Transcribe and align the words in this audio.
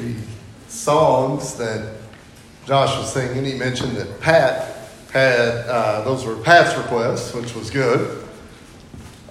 the 0.00 0.14
songs 0.68 1.54
that 1.56 1.96
Josh 2.66 2.96
was 2.96 3.12
singing, 3.12 3.44
he 3.44 3.54
mentioned 3.54 3.96
that 3.96 4.20
Pat 4.20 4.76
had, 5.12 5.66
uh, 5.66 6.02
those 6.02 6.24
were 6.24 6.36
Pat's 6.36 6.76
requests, 6.76 7.34
which 7.34 7.54
was 7.54 7.70
good. 7.70 8.26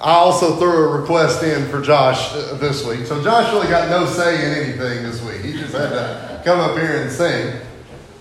I 0.01 0.13
also 0.13 0.55
threw 0.55 0.89
a 0.89 0.99
request 0.99 1.43
in 1.43 1.67
for 1.69 1.81
Josh 1.81 2.33
uh, 2.33 2.55
this 2.55 2.85
week. 2.85 3.05
So 3.05 3.21
Josh 3.23 3.51
really 3.51 3.67
got 3.67 3.89
no 3.89 4.05
say 4.05 4.35
in 4.35 4.65
anything 4.65 5.03
this 5.03 5.21
week. 5.23 5.41
He 5.41 5.53
just 5.53 5.73
had 5.73 5.89
to 5.89 6.41
come 6.45 6.59
up 6.59 6.77
here 6.77 7.01
and 7.01 7.11
sing. 7.11 7.59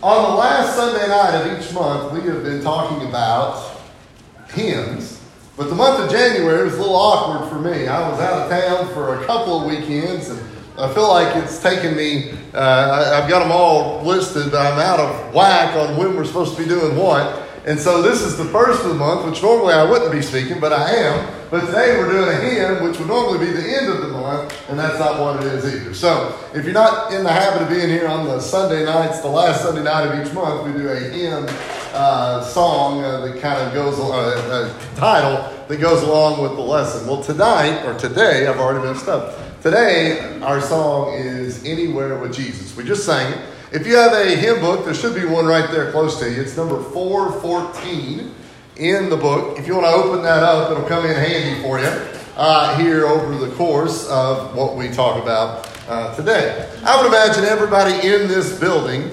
On 0.03 0.31
the 0.31 0.37
last 0.37 0.77
Sunday 0.77 1.09
night 1.09 1.35
of 1.41 1.61
each 1.61 1.73
month, 1.73 2.13
we 2.13 2.29
have 2.29 2.43
been 2.43 2.63
talking 2.63 3.07
about 3.09 3.81
hymns. 4.49 5.21
But 5.57 5.69
the 5.69 5.75
month 5.75 6.05
of 6.05 6.11
January 6.11 6.65
was 6.65 6.75
a 6.75 6.79
little 6.79 6.95
awkward 6.95 7.49
for 7.49 7.59
me. 7.59 7.89
I 7.89 8.09
was 8.09 8.21
out 8.21 8.43
of 8.43 8.51
town 8.51 8.95
for 8.95 9.21
a 9.21 9.27
couple 9.27 9.61
of 9.61 9.67
weekends, 9.67 10.29
and 10.29 10.41
I 10.79 10.95
feel 10.95 11.09
like 11.09 11.35
it's 11.35 11.61
taken 11.61 11.97
me, 11.97 12.31
uh, 12.55 13.21
I've 13.21 13.29
got 13.29 13.41
them 13.41 13.51
all 13.51 14.01
listed, 14.05 14.53
but 14.53 14.61
I'm 14.65 14.79
out 14.79 15.01
of 15.01 15.35
whack 15.35 15.75
on 15.75 15.97
when 15.97 16.15
we're 16.15 16.25
supposed 16.25 16.57
to 16.57 16.63
be 16.63 16.69
doing 16.69 16.97
what. 16.97 17.47
And 17.67 17.81
so 17.81 18.01
this 18.01 18.23
is 18.23 18.39
the 18.39 18.45
first 18.45 18.85
of 18.85 18.91
the 18.91 18.95
month, 18.95 19.27
which 19.27 19.43
normally 19.43 19.75
I 19.75 19.83
wouldn't 19.83 20.13
be 20.13 20.23
speaking, 20.23 20.61
but 20.61 20.73
I 20.73 20.89
am. 20.95 21.35
But 21.51 21.67
today 21.67 21.99
we're 21.99 22.13
doing 22.13 22.29
a 22.29 22.37
hymn, 22.37 22.85
which 22.85 22.97
would 23.01 23.09
normally 23.09 23.45
be 23.45 23.51
the 23.51 23.77
end 23.77 23.89
of 23.89 24.01
the 24.03 24.09
month, 24.09 24.55
and 24.71 24.79
that's 24.79 25.01
not 25.01 25.21
what 25.21 25.45
it 25.45 25.53
is 25.53 25.65
either. 25.65 25.95
So 25.95 26.39
if 26.55 26.65
you're 26.65 26.73
not 26.73 27.13
in 27.13 27.25
the 27.25 27.33
habit 27.33 27.63
of 27.63 27.69
being 27.69 27.89
here 27.89 28.07
on 28.07 28.27
the 28.27 28.39
Sunday 28.39 28.85
nights, 28.85 29.21
the 29.21 29.29
last 29.29 29.63
Sunday 29.63 29.83
night 29.83 30.07
of 30.07 30.25
each 30.25 30.33
month, 30.33 30.65
we 30.65 30.81
do 30.81 30.89
a 30.89 30.97
hymn 30.97 31.45
uh, 31.93 32.45
song 32.45 33.03
uh, 33.03 33.27
that 33.27 33.41
kind 33.41 33.61
of 33.61 33.75
goes, 33.75 33.99
uh, 33.99 34.71
a 34.73 34.97
title 34.97 35.67
that 35.67 35.81
goes 35.81 36.03
along 36.05 36.41
with 36.41 36.53
the 36.53 36.63
lesson. 36.63 37.09
Well, 37.09 37.23
tonight, 37.23 37.85
or 37.85 37.99
today, 37.99 38.47
I've 38.47 38.61
already 38.61 38.87
messed 38.87 39.09
up. 39.09 39.48
Today, 39.63 40.39
our 40.41 40.61
song 40.61 41.15
is 41.15 41.65
Anywhere 41.65 42.17
with 42.17 42.33
Jesus. 42.33 42.77
We 42.77 42.85
just 42.85 43.05
sang 43.05 43.33
it. 43.33 43.41
If 43.73 43.89
you 43.89 43.97
have 43.97 44.13
a 44.13 44.37
hymn 44.37 44.61
book, 44.61 44.85
there 44.85 44.95
should 44.95 45.17
be 45.17 45.25
one 45.25 45.47
right 45.47 45.69
there 45.73 45.91
close 45.91 46.21
to 46.21 46.31
you. 46.31 46.41
It's 46.41 46.57
number 46.57 46.81
414 46.81 48.33
in 48.77 49.11
the 49.11 49.17
book. 49.17 49.59
If 49.59 49.67
you 49.67 49.75
want 49.75 49.87
to 49.87 49.93
open 49.93 50.23
that 50.23 50.45
up, 50.45 50.71
it'll 50.71 50.89
come 50.89 51.05
in 51.05 51.17
handy 51.17 51.61
for 51.61 51.81
you 51.81 51.89
uh, 52.37 52.79
here 52.79 53.09
over 53.09 53.37
the 53.37 53.53
course 53.57 54.09
of 54.09 54.55
what 54.55 54.77
we 54.77 54.91
talk 54.91 55.21
about 55.21 55.69
uh, 55.89 56.15
today. 56.15 56.71
I 56.85 56.97
would 56.97 57.09
imagine 57.09 57.43
everybody 57.43 57.95
in 57.95 58.29
this 58.29 58.61
building 58.61 59.11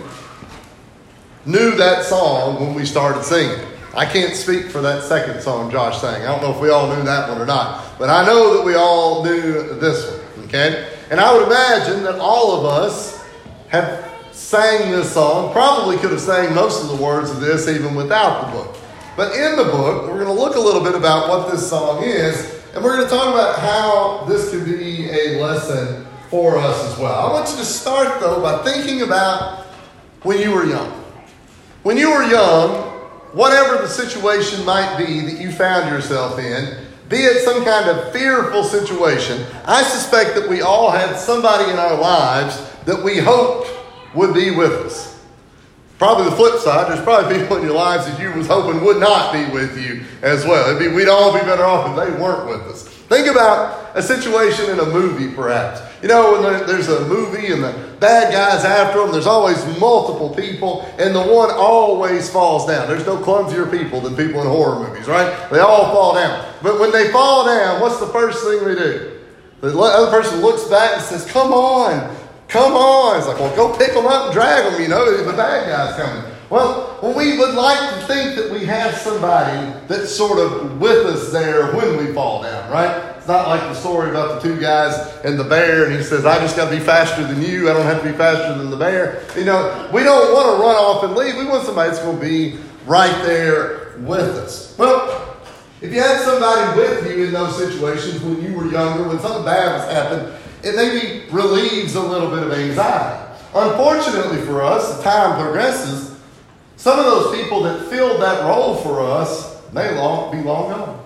knew 1.47 1.71
that 1.71 2.05
song 2.05 2.59
when 2.59 2.75
we 2.75 2.85
started 2.85 3.23
singing. 3.23 3.65
I 3.95 4.05
can't 4.05 4.35
speak 4.35 4.67
for 4.67 4.81
that 4.81 5.01
second 5.01 5.41
song 5.41 5.71
Josh 5.71 6.01
sang. 6.01 6.21
I 6.21 6.25
don't 6.27 6.43
know 6.43 6.53
if 6.53 6.61
we 6.61 6.69
all 6.69 6.95
knew 6.95 7.01
that 7.03 7.29
one 7.29 7.41
or 7.41 7.47
not, 7.47 7.97
but 7.97 8.11
I 8.11 8.23
know 8.27 8.57
that 8.57 8.63
we 8.63 8.75
all 8.75 9.23
knew 9.23 9.79
this 9.79 10.11
one, 10.11 10.24
okay? 10.55 10.87
And 11.09 11.19
I 11.19 11.33
would 11.33 11.47
imagine 11.47 12.03
that 12.03 12.19
all 12.19 12.59
of 12.59 12.65
us 12.65 13.23
have 13.67 14.11
sang 14.31 14.91
this 14.91 15.13
song, 15.13 15.51
probably 15.51 15.97
could 15.97 16.11
have 16.11 16.21
sang 16.21 16.53
most 16.53 16.83
of 16.83 16.97
the 16.97 17.03
words 17.03 17.29
of 17.29 17.39
this 17.39 17.67
even 17.67 17.95
without 17.95 18.45
the 18.45 18.57
book. 18.57 18.75
But 19.15 19.33
in 19.35 19.55
the 19.55 19.65
book, 19.65 20.07
we're 20.07 20.23
going 20.23 20.25
to 20.25 20.41
look 20.41 20.55
a 20.55 20.59
little 20.59 20.83
bit 20.83 20.95
about 20.95 21.29
what 21.29 21.51
this 21.51 21.69
song 21.69 22.03
is, 22.03 22.63
and 22.73 22.83
we're 22.83 22.97
going 22.97 23.07
to 23.07 23.09
talk 23.09 23.33
about 23.33 23.59
how 23.59 24.25
this 24.27 24.49
can 24.49 24.65
be 24.65 25.09
a 25.09 25.41
lesson 25.41 26.05
for 26.29 26.57
us 26.57 26.91
as 26.91 26.99
well. 26.99 27.13
I 27.13 27.31
want 27.31 27.49
you 27.49 27.57
to 27.57 27.65
start, 27.65 28.19
though, 28.19 28.41
by 28.41 28.63
thinking 28.63 29.03
about 29.03 29.65
when 30.23 30.39
you 30.39 30.51
were 30.51 30.65
young. 30.65 30.91
When 31.83 31.97
you 31.97 32.09
were 32.09 32.23
young, 32.23 32.71
whatever 33.31 33.81
the 33.81 33.87
situation 33.87 34.65
might 34.65 34.97
be 34.97 35.21
that 35.21 35.39
you 35.39 35.51
found 35.51 35.89
yourself 35.89 36.39
in, 36.39 36.84
be 37.09 37.17
it 37.17 37.43
some 37.43 37.63
kind 37.63 37.89
of 37.89 38.11
fearful 38.11 38.63
situation, 38.63 39.45
I 39.65 39.83
suspect 39.83 40.35
that 40.35 40.49
we 40.49 40.61
all 40.61 40.89
had 40.89 41.17
somebody 41.17 41.71
in 41.71 41.77
our 41.77 41.99
lives 41.99 42.57
that 42.85 43.03
we 43.03 43.17
hoped 43.17 43.69
would 44.15 44.33
be 44.33 44.51
with 44.51 44.71
us. 44.71 45.23
Probably 45.97 46.25
the 46.25 46.35
flip 46.35 46.59
side, 46.59 46.89
there's 46.91 47.03
probably 47.03 47.39
people 47.39 47.57
in 47.57 47.63
your 47.63 47.75
lives 47.75 48.05
that 48.05 48.19
you 48.19 48.31
was 48.33 48.47
hoping 48.47 48.83
would 48.83 48.99
not 48.99 49.31
be 49.31 49.45
with 49.53 49.77
you 49.79 50.03
as 50.21 50.45
well. 50.45 50.75
It'd 50.75 50.79
Be, 50.79 50.93
we'd 50.93 51.07
all 51.07 51.33
be 51.33 51.39
better 51.39 51.63
off 51.63 51.97
if 51.97 52.13
they 52.13 52.21
weren't 52.21 52.49
with 52.49 52.61
us. 52.67 52.94
Think 53.07 53.27
about 53.27 53.95
a 53.95 54.01
situation 54.01 54.69
in 54.69 54.79
a 54.79 54.85
movie, 54.85 55.33
perhaps. 55.33 55.81
You 56.01 56.07
know, 56.07 56.33
when 56.33 56.67
there's 56.67 56.87
a 56.87 57.05
movie 57.07 57.51
and 57.51 57.63
the 57.63 57.95
bad 57.99 58.33
guy's 58.33 58.65
after 58.65 58.99
them, 58.99 59.11
there's 59.11 59.27
always 59.27 59.63
multiple 59.79 60.33
people, 60.33 60.81
and 60.97 61.15
the 61.15 61.21
one 61.21 61.51
always 61.51 62.29
falls 62.29 62.65
down. 62.65 62.87
There's 62.87 63.05
no 63.05 63.17
clumsier 63.17 63.69
people 63.69 64.01
than 64.01 64.15
people 64.15 64.41
in 64.41 64.47
horror 64.47 64.87
movies, 64.87 65.07
right? 65.07 65.49
They 65.51 65.59
all 65.59 65.93
fall 65.93 66.15
down. 66.15 66.53
But 66.63 66.79
when 66.79 66.91
they 66.91 67.11
fall 67.11 67.45
down, 67.45 67.79
what's 67.79 67.99
the 67.99 68.07
first 68.07 68.43
thing 68.43 68.65
they 68.65 68.75
do? 68.75 69.19
The 69.61 69.77
other 69.77 70.11
person 70.11 70.41
looks 70.41 70.63
back 70.65 70.95
and 70.95 71.01
says, 71.01 71.25
Come 71.25 71.53
on, 71.53 72.15
Come 72.47 72.73
on. 72.73 73.17
It's 73.17 73.27
like, 73.27 73.39
well, 73.39 73.55
go 73.55 73.77
pick 73.77 73.93
them 73.93 74.05
up 74.05 74.25
and 74.25 74.33
drag 74.33 74.71
them, 74.71 74.81
you 74.81 74.87
know, 74.87 75.05
the 75.17 75.33
bad 75.33 75.67
guy's 75.67 75.95
coming. 75.95 76.34
Well, 76.55 76.99
we 77.03 77.37
would 77.37 77.53
like 77.53 77.99
to 77.99 78.07
think 78.07 78.37
that 78.37 78.49
we 78.49 78.63
have 78.63 78.95
somebody 78.95 79.77
that's 79.89 80.09
sort 80.09 80.39
of 80.39 80.79
with 80.79 81.05
us 81.05 81.29
there 81.29 81.75
when 81.75 81.97
we 81.97 82.13
fall 82.13 82.43
down, 82.43 82.71
right? 82.71 83.13
It's 83.17 83.27
not 83.27 83.49
like 83.49 83.59
the 83.59 83.73
story 83.73 84.09
about 84.09 84.41
the 84.41 84.47
two 84.47 84.57
guys 84.61 84.95
and 85.25 85.37
the 85.37 85.43
bear, 85.43 85.83
and 85.83 85.93
he 85.93 86.01
says, 86.01 86.25
I 86.25 86.39
just 86.39 86.55
got 86.55 86.69
to 86.69 86.77
be 86.77 86.81
faster 86.81 87.27
than 87.27 87.41
you. 87.41 87.69
I 87.69 87.73
don't 87.73 87.85
have 87.85 88.01
to 88.03 88.09
be 88.09 88.17
faster 88.17 88.57
than 88.57 88.69
the 88.69 88.77
bear. 88.77 89.21
You 89.35 89.43
know, 89.43 89.89
we 89.93 90.03
don't 90.03 90.33
want 90.33 90.55
to 90.55 90.63
run 90.63 90.75
off 90.77 91.03
and 91.03 91.13
leave. 91.13 91.35
We 91.35 91.45
want 91.45 91.65
somebody 91.65 91.89
that's 91.89 92.01
going 92.01 92.21
to 92.21 92.25
be 92.25 92.57
right 92.85 93.21
there 93.25 93.97
with 93.99 94.37
us. 94.37 94.77
Well, 94.77 95.37
if 95.81 95.91
you 95.91 95.99
had 95.99 96.21
somebody 96.21 96.79
with 96.79 97.05
you 97.05 97.25
in 97.25 97.33
those 97.33 97.57
situations 97.57 98.21
when 98.21 98.41
you 98.41 98.57
were 98.57 98.67
younger, 98.67 99.09
when 99.09 99.19
something 99.19 99.43
bad 99.43 99.73
was 99.73 99.91
happening, 99.91 100.33
it 100.63 100.73
maybe 100.77 101.29
relieves 101.31 101.95
a 101.95 102.01
little 102.01 102.29
bit 102.29 102.43
of 102.43 102.53
anxiety. 102.53 103.23
Unfortunately 103.53 104.41
for 104.43 104.61
us, 104.61 105.03
time 105.03 105.37
progresses, 105.37 106.14
some 106.85 106.99
of 106.99 107.05
those 107.05 107.35
people 107.35 107.63
that 107.63 107.89
filled 107.89 108.21
that 108.21 108.43
role 108.43 108.75
for 108.75 109.01
us 109.01 109.59
may 109.73 109.95
long, 109.95 110.31
be 110.31 110.39
long 110.43 110.69
gone. 110.69 111.03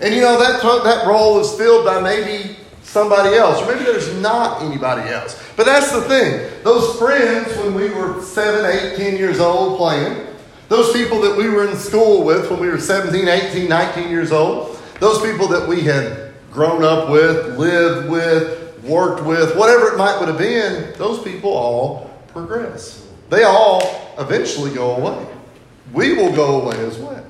And 0.00 0.12
you 0.12 0.22
know, 0.22 0.36
that, 0.40 0.60
that 0.82 1.06
role 1.06 1.38
is 1.38 1.54
filled 1.54 1.84
by 1.84 2.00
maybe 2.00 2.56
somebody 2.82 3.36
else, 3.36 3.62
or 3.62 3.72
maybe 3.72 3.84
there's 3.84 4.12
not 4.16 4.60
anybody 4.60 5.08
else. 5.08 5.40
But 5.56 5.66
that's 5.66 5.92
the 5.92 6.00
thing. 6.00 6.50
Those 6.64 6.98
friends 6.98 7.46
when 7.58 7.74
we 7.74 7.90
were 7.90 8.20
7, 8.20 8.64
8, 8.64 8.96
10 8.96 9.16
years 9.18 9.38
old 9.38 9.78
playing, 9.78 10.26
those 10.68 10.92
people 10.92 11.20
that 11.20 11.38
we 11.38 11.48
were 11.48 11.64
in 11.64 11.76
school 11.76 12.24
with 12.24 12.50
when 12.50 12.58
we 12.58 12.66
were 12.66 12.80
17, 12.80 13.28
18, 13.28 13.68
19 13.68 14.10
years 14.10 14.32
old, 14.32 14.80
those 14.98 15.22
people 15.22 15.46
that 15.46 15.68
we 15.68 15.82
had 15.82 16.32
grown 16.50 16.82
up 16.82 17.08
with, 17.08 17.56
lived 17.56 18.10
with, 18.10 18.82
worked 18.82 19.24
with, 19.24 19.56
whatever 19.56 19.92
it 19.92 19.96
might 19.96 20.18
would 20.18 20.28
have 20.28 20.38
been, 20.38 20.92
those 20.98 21.22
people 21.22 21.52
all 21.52 22.10
progress. 22.32 23.06
They 23.30 23.44
all 23.44 24.14
eventually 24.18 24.74
go 24.74 24.96
away. 24.96 25.26
We 25.92 26.14
will 26.14 26.34
go 26.34 26.60
away 26.60 26.76
as 26.84 26.98
well. 26.98 27.24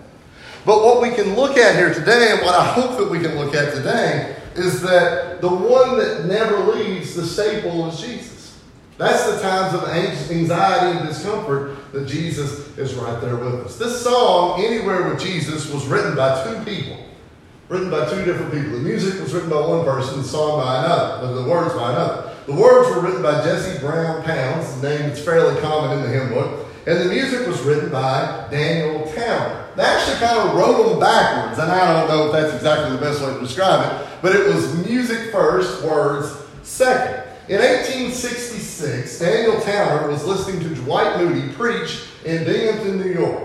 But 0.67 0.85
what 0.85 1.01
we 1.01 1.11
can 1.11 1.37
look 1.37 1.57
at 1.57 1.77
here 1.77 1.95
today, 1.95 2.33
and 2.33 2.41
what 2.43 2.55
I 2.55 2.65
hope 2.73 2.99
that 2.99 3.11
we 3.11 3.21
can 3.21 3.37
look 3.37 3.55
at 3.55 3.73
today, 3.73 4.37
is 4.55 4.83
that 4.83 5.41
the 5.41 5.49
one 5.49 5.99
that 5.99 6.27
never 6.27 6.59
leaves 6.73 7.15
the 7.15 7.25
staple 7.25 7.89
is 7.89 8.01
Jesus. 8.01 8.61
That's 8.99 9.25
the 9.31 9.41
times 9.41 9.75
of 9.75 9.89
anxiety 9.89 10.99
and 10.99 11.09
discomfort 11.09 11.93
that 11.93 12.07
Jesus 12.07 12.77
is 12.77 12.95
right 12.95 13.19
there 13.21 13.37
with 13.37 13.67
us. 13.67 13.79
This 13.79 14.03
song, 14.03 14.63
Anywhere 14.63 15.09
with 15.09 15.21
Jesus, 15.21 15.71
was 15.71 15.87
written 15.87 16.15
by 16.15 16.45
two 16.45 16.63
people 16.65 16.99
written 17.71 17.89
by 17.89 18.05
two 18.11 18.25
different 18.25 18.53
people. 18.53 18.73
The 18.73 18.79
music 18.81 19.21
was 19.23 19.33
written 19.33 19.49
by 19.49 19.61
one 19.61 19.85
person, 19.85 20.19
the 20.19 20.25
song 20.25 20.61
by 20.61 20.85
another, 20.85 21.35
the 21.35 21.49
words 21.49 21.73
by 21.75 21.93
another. 21.93 22.35
The 22.47 22.55
words 22.55 22.95
were 22.95 23.03
written 23.03 23.23
by 23.23 23.45
Jesse 23.45 23.79
Brown 23.81 24.23
Pounds, 24.23 24.73
a 24.79 24.83
name 24.83 25.09
that's 25.09 25.23
fairly 25.23 25.61
common 25.61 25.99
in 25.99 26.03
the 26.03 26.09
hymn 26.09 26.31
book, 26.31 26.67
and 26.87 26.99
the 26.99 27.15
music 27.15 27.47
was 27.47 27.61
written 27.61 27.91
by 27.91 28.49
Daniel 28.51 29.05
Towner. 29.13 29.69
They 29.77 29.83
actually 29.83 30.17
kind 30.17 30.49
of 30.49 30.57
wrote 30.57 30.89
them 30.89 31.01
backwards, 31.01 31.59
and 31.59 31.71
I 31.71 32.01
don't 32.01 32.09
know 32.09 32.27
if 32.27 32.33
that's 32.33 32.55
exactly 32.55 32.97
the 32.97 33.03
best 33.03 33.21
way 33.21 33.33
to 33.33 33.41
describe 33.41 33.87
it, 33.87 34.09
but 34.23 34.35
it 34.35 34.47
was 34.47 34.87
music 34.87 35.31
first, 35.31 35.85
words 35.85 36.35
second. 36.63 37.25
In 37.49 37.61
1866, 37.61 39.19
Daniel 39.19 39.61
Towner 39.61 40.09
was 40.09 40.25
listening 40.25 40.61
to 40.61 40.75
Dwight 40.83 41.19
Moody 41.19 41.53
preach 41.53 42.05
in 42.25 42.45
Binghamton, 42.45 42.99
New 42.99 43.13
York. 43.13 43.43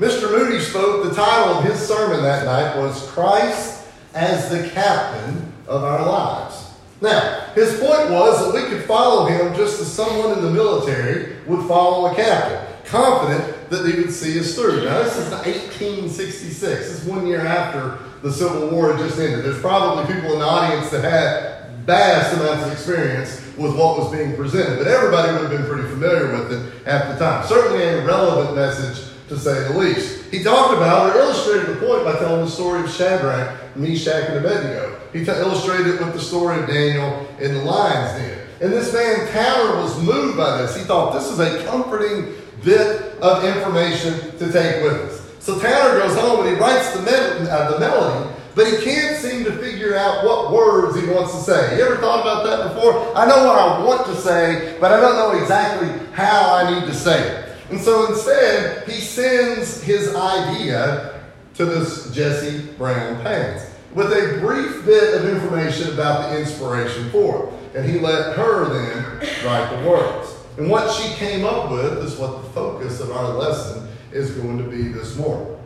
Mr. 0.00 0.30
Moody 0.30 0.60
spoke, 0.60 1.04
the 1.08 1.14
title 1.14 1.54
of 1.54 1.64
his 1.64 1.78
sermon 1.78 2.22
that 2.22 2.44
night 2.44 2.76
was 2.76 3.06
Christ 3.10 3.84
as 4.14 4.50
the 4.50 4.68
Captain 4.70 5.52
of 5.66 5.84
Our 5.84 6.04
Lives. 6.06 6.70
Now, 7.00 7.45
his 7.56 7.80
point 7.80 8.10
was 8.10 8.44
that 8.44 8.54
we 8.54 8.68
could 8.68 8.84
follow 8.84 9.24
him 9.24 9.54
just 9.56 9.80
as 9.80 9.90
someone 9.90 10.38
in 10.38 10.44
the 10.44 10.50
military 10.50 11.36
would 11.46 11.66
follow 11.66 12.12
a 12.12 12.14
captain, 12.14 12.60
confident 12.84 13.70
that 13.70 13.90
he 13.90 13.98
would 13.98 14.12
see 14.12 14.38
us 14.38 14.54
through. 14.54 14.84
Now, 14.84 15.02
this 15.02 15.16
is 15.16 15.30
1866. 15.32 16.60
This 16.60 17.02
is 17.02 17.04
one 17.08 17.26
year 17.26 17.40
after 17.40 17.98
the 18.22 18.30
Civil 18.30 18.68
War 18.68 18.92
had 18.92 19.00
just 19.00 19.18
ended. 19.18 19.42
There's 19.42 19.60
probably 19.60 20.04
people 20.14 20.34
in 20.34 20.40
the 20.40 20.44
audience 20.44 20.90
that 20.90 21.02
had 21.02 21.70
vast 21.86 22.36
amounts 22.36 22.66
of 22.66 22.72
experience 22.72 23.40
with 23.56 23.74
what 23.74 23.98
was 23.98 24.12
being 24.12 24.36
presented, 24.36 24.76
but 24.76 24.86
everybody 24.86 25.32
would 25.32 25.50
have 25.50 25.50
been 25.50 25.66
pretty 25.66 25.88
familiar 25.88 26.32
with 26.32 26.52
it 26.52 26.86
at 26.86 27.10
the 27.10 27.18
time. 27.18 27.46
Certainly 27.46 27.82
a 27.82 28.04
relevant 28.04 28.54
message 28.54 29.12
to 29.28 29.38
say 29.38 29.72
the 29.72 29.78
least. 29.78 30.30
He 30.30 30.42
talked 30.42 30.76
about 30.76 31.14
or 31.14 31.20
illustrated 31.20 31.68
the 31.68 31.86
point 31.86 32.04
by 32.04 32.18
telling 32.18 32.44
the 32.44 32.50
story 32.50 32.84
of 32.84 32.90
Shadrach, 32.90 33.76
Meshach, 33.76 34.28
and 34.28 34.44
Abednego. 34.44 35.00
He 35.12 35.24
t- 35.24 35.30
illustrated 35.30 35.94
it 35.94 36.00
with 36.00 36.14
the 36.14 36.20
story 36.20 36.60
of 36.60 36.66
Daniel 36.66 37.26
in 37.40 37.54
the 37.54 37.62
lion's 37.62 38.18
den. 38.20 38.38
And 38.60 38.72
this 38.72 38.92
man, 38.92 39.28
Tanner, 39.28 39.76
was 39.82 40.00
moved 40.02 40.36
by 40.36 40.62
this. 40.62 40.76
He 40.76 40.82
thought 40.82 41.12
this 41.12 41.30
is 41.30 41.38
a 41.40 41.64
comforting 41.66 42.34
bit 42.64 43.02
of 43.20 43.44
information 43.44 44.14
to 44.38 44.52
take 44.52 44.82
with 44.82 44.94
us. 44.94 45.22
So 45.40 45.58
Tanner 45.60 46.00
goes 46.00 46.16
home 46.18 46.46
and 46.46 46.56
he 46.56 46.60
writes 46.60 46.90
the, 46.92 47.02
med- 47.02 47.48
uh, 47.48 47.72
the 47.72 47.80
melody, 47.80 48.30
but 48.54 48.66
he 48.66 48.82
can't 48.82 49.16
seem 49.18 49.44
to 49.44 49.52
figure 49.58 49.94
out 49.94 50.24
what 50.24 50.50
words 50.52 50.98
he 50.98 51.06
wants 51.08 51.32
to 51.34 51.40
say. 51.40 51.76
You 51.76 51.84
ever 51.84 51.96
thought 51.96 52.22
about 52.22 52.44
that 52.46 52.74
before? 52.74 53.16
I 53.16 53.26
know 53.26 53.44
what 53.46 53.58
I 53.58 53.84
want 53.84 54.06
to 54.06 54.16
say, 54.16 54.76
but 54.80 54.90
I 54.90 55.00
don't 55.00 55.16
know 55.16 55.38
exactly 55.38 55.88
how 56.14 56.54
I 56.54 56.78
need 56.78 56.86
to 56.86 56.94
say 56.94 57.20
it. 57.20 57.48
And 57.70 57.80
so 57.80 58.06
instead, 58.06 58.88
he 58.88 59.00
sends 59.00 59.82
his 59.82 60.14
idea 60.14 61.20
to 61.54 61.64
this 61.64 62.10
Jesse 62.12 62.66
Brown 62.78 63.22
Pounds 63.22 63.62
with 63.96 64.12
a 64.12 64.38
brief 64.40 64.84
bit 64.84 65.14
of 65.14 65.26
information 65.26 65.94
about 65.94 66.30
the 66.30 66.38
inspiration 66.38 67.08
for 67.08 67.46
it. 67.46 67.76
And 67.76 67.90
he 67.90 67.98
let 67.98 68.36
her 68.36 68.68
then 68.68 69.28
write 69.44 69.70
the 69.70 69.88
words. 69.88 70.34
And 70.58 70.70
what 70.70 70.92
she 70.92 71.14
came 71.14 71.46
up 71.46 71.70
with 71.70 72.04
is 72.04 72.16
what 72.16 72.42
the 72.42 72.48
focus 72.50 73.00
of 73.00 73.10
our 73.10 73.32
lesson 73.34 73.88
is 74.12 74.32
going 74.32 74.58
to 74.58 74.64
be 74.64 74.88
this 74.88 75.16
morning. 75.16 75.56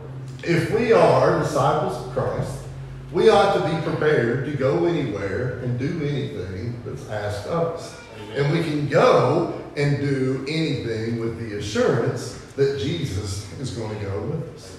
If 0.45 0.71
we 0.71 0.93
are 0.93 1.39
disciples 1.39 2.07
of 2.07 2.13
Christ, 2.13 2.63
we 3.11 3.27
ought 3.29 3.53
to 3.53 3.75
be 3.75 3.81
prepared 3.83 4.45
to 4.45 4.53
go 4.53 4.85
anywhere 4.85 5.59
and 5.59 5.77
do 5.77 6.01
anything 6.01 6.81
that's 6.85 7.09
asked 7.09 7.47
of 7.47 7.75
us. 7.75 7.99
And 8.33 8.49
we 8.53 8.63
can 8.63 8.87
go 8.87 9.61
and 9.75 9.97
do 9.97 10.45
anything 10.47 11.19
with 11.19 11.37
the 11.37 11.57
assurance 11.57 12.39
that 12.55 12.79
Jesus 12.79 13.51
is 13.59 13.71
going 13.71 13.97
to 13.99 14.05
go 14.05 14.21
with 14.21 14.55
us. 14.55 14.77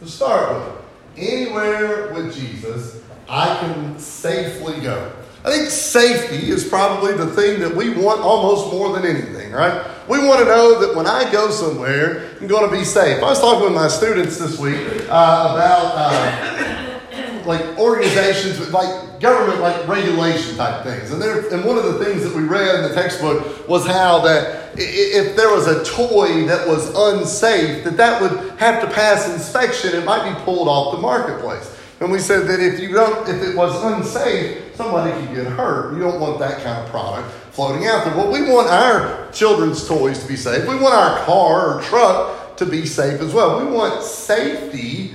To 0.00 0.08
start 0.08 0.54
with, 0.54 0.85
anywhere 1.16 2.12
with 2.12 2.34
Jesus, 2.34 3.02
I 3.28 3.58
can 3.60 3.98
safely 3.98 4.80
go. 4.80 5.12
I 5.44 5.50
think 5.50 5.70
safety 5.70 6.50
is 6.50 6.68
probably 6.68 7.14
the 7.14 7.28
thing 7.28 7.60
that 7.60 7.74
we 7.74 7.90
want 7.90 8.20
almost 8.20 8.72
more 8.72 8.92
than 8.98 9.08
anything, 9.08 9.52
right? 9.52 9.86
We 10.08 10.18
want 10.26 10.40
to 10.40 10.44
know 10.44 10.80
that 10.80 10.96
when 10.96 11.06
I 11.06 11.30
go 11.30 11.50
somewhere, 11.50 12.30
I'm 12.40 12.48
going 12.48 12.68
to 12.68 12.76
be 12.76 12.84
safe. 12.84 13.22
I 13.22 13.26
was 13.26 13.40
talking 13.40 13.64
with 13.64 13.72
my 13.72 13.86
students 13.86 14.38
this 14.38 14.58
week 14.58 14.76
uh, 15.08 15.52
about 15.54 15.92
uh, 15.94 17.00
like 17.46 17.78
organizations, 17.78 18.72
like 18.72 19.20
government, 19.20 19.60
like 19.60 19.86
regulation 19.86 20.56
type 20.56 20.84
things. 20.84 21.12
And 21.12 21.22
there, 21.22 21.48
and 21.54 21.64
one 21.64 21.78
of 21.78 21.84
the 21.84 22.04
things 22.04 22.24
that 22.24 22.34
we 22.34 22.42
read 22.42 22.74
in 22.74 22.82
the 22.82 22.94
textbook 22.94 23.68
was 23.68 23.86
how 23.86 24.20
that 24.20 24.65
if 24.78 25.36
there 25.36 25.50
was 25.50 25.66
a 25.66 25.84
toy 25.84 26.46
that 26.46 26.66
was 26.66 26.92
unsafe, 26.94 27.84
that 27.84 27.96
that 27.96 28.20
would 28.20 28.58
have 28.58 28.82
to 28.82 28.94
pass 28.94 29.28
inspection. 29.32 29.94
It 29.94 30.04
might 30.04 30.28
be 30.28 30.44
pulled 30.44 30.68
off 30.68 30.94
the 30.94 31.00
marketplace. 31.00 31.72
And 32.00 32.12
we 32.12 32.18
said 32.18 32.46
that 32.48 32.60
if 32.60 32.78
you 32.78 32.92
don't, 32.92 33.28
if 33.28 33.42
it 33.42 33.56
was 33.56 33.82
unsafe, 33.82 34.76
somebody 34.76 35.12
could 35.12 35.34
get 35.34 35.46
hurt. 35.46 35.94
You 35.94 36.00
don't 36.00 36.20
want 36.20 36.38
that 36.40 36.62
kind 36.62 36.84
of 36.84 36.90
product 36.90 37.32
floating 37.52 37.86
out 37.86 38.04
there. 38.04 38.14
Well, 38.14 38.30
we 38.30 38.42
want 38.42 38.68
our 38.68 39.30
children's 39.32 39.88
toys 39.88 40.22
to 40.22 40.28
be 40.28 40.36
safe. 40.36 40.68
We 40.68 40.76
want 40.76 40.94
our 40.94 41.18
car 41.24 41.78
or 41.78 41.82
truck 41.82 42.56
to 42.58 42.66
be 42.66 42.84
safe 42.84 43.20
as 43.20 43.32
well. 43.32 43.64
We 43.64 43.70
want 43.70 44.02
safety 44.02 45.14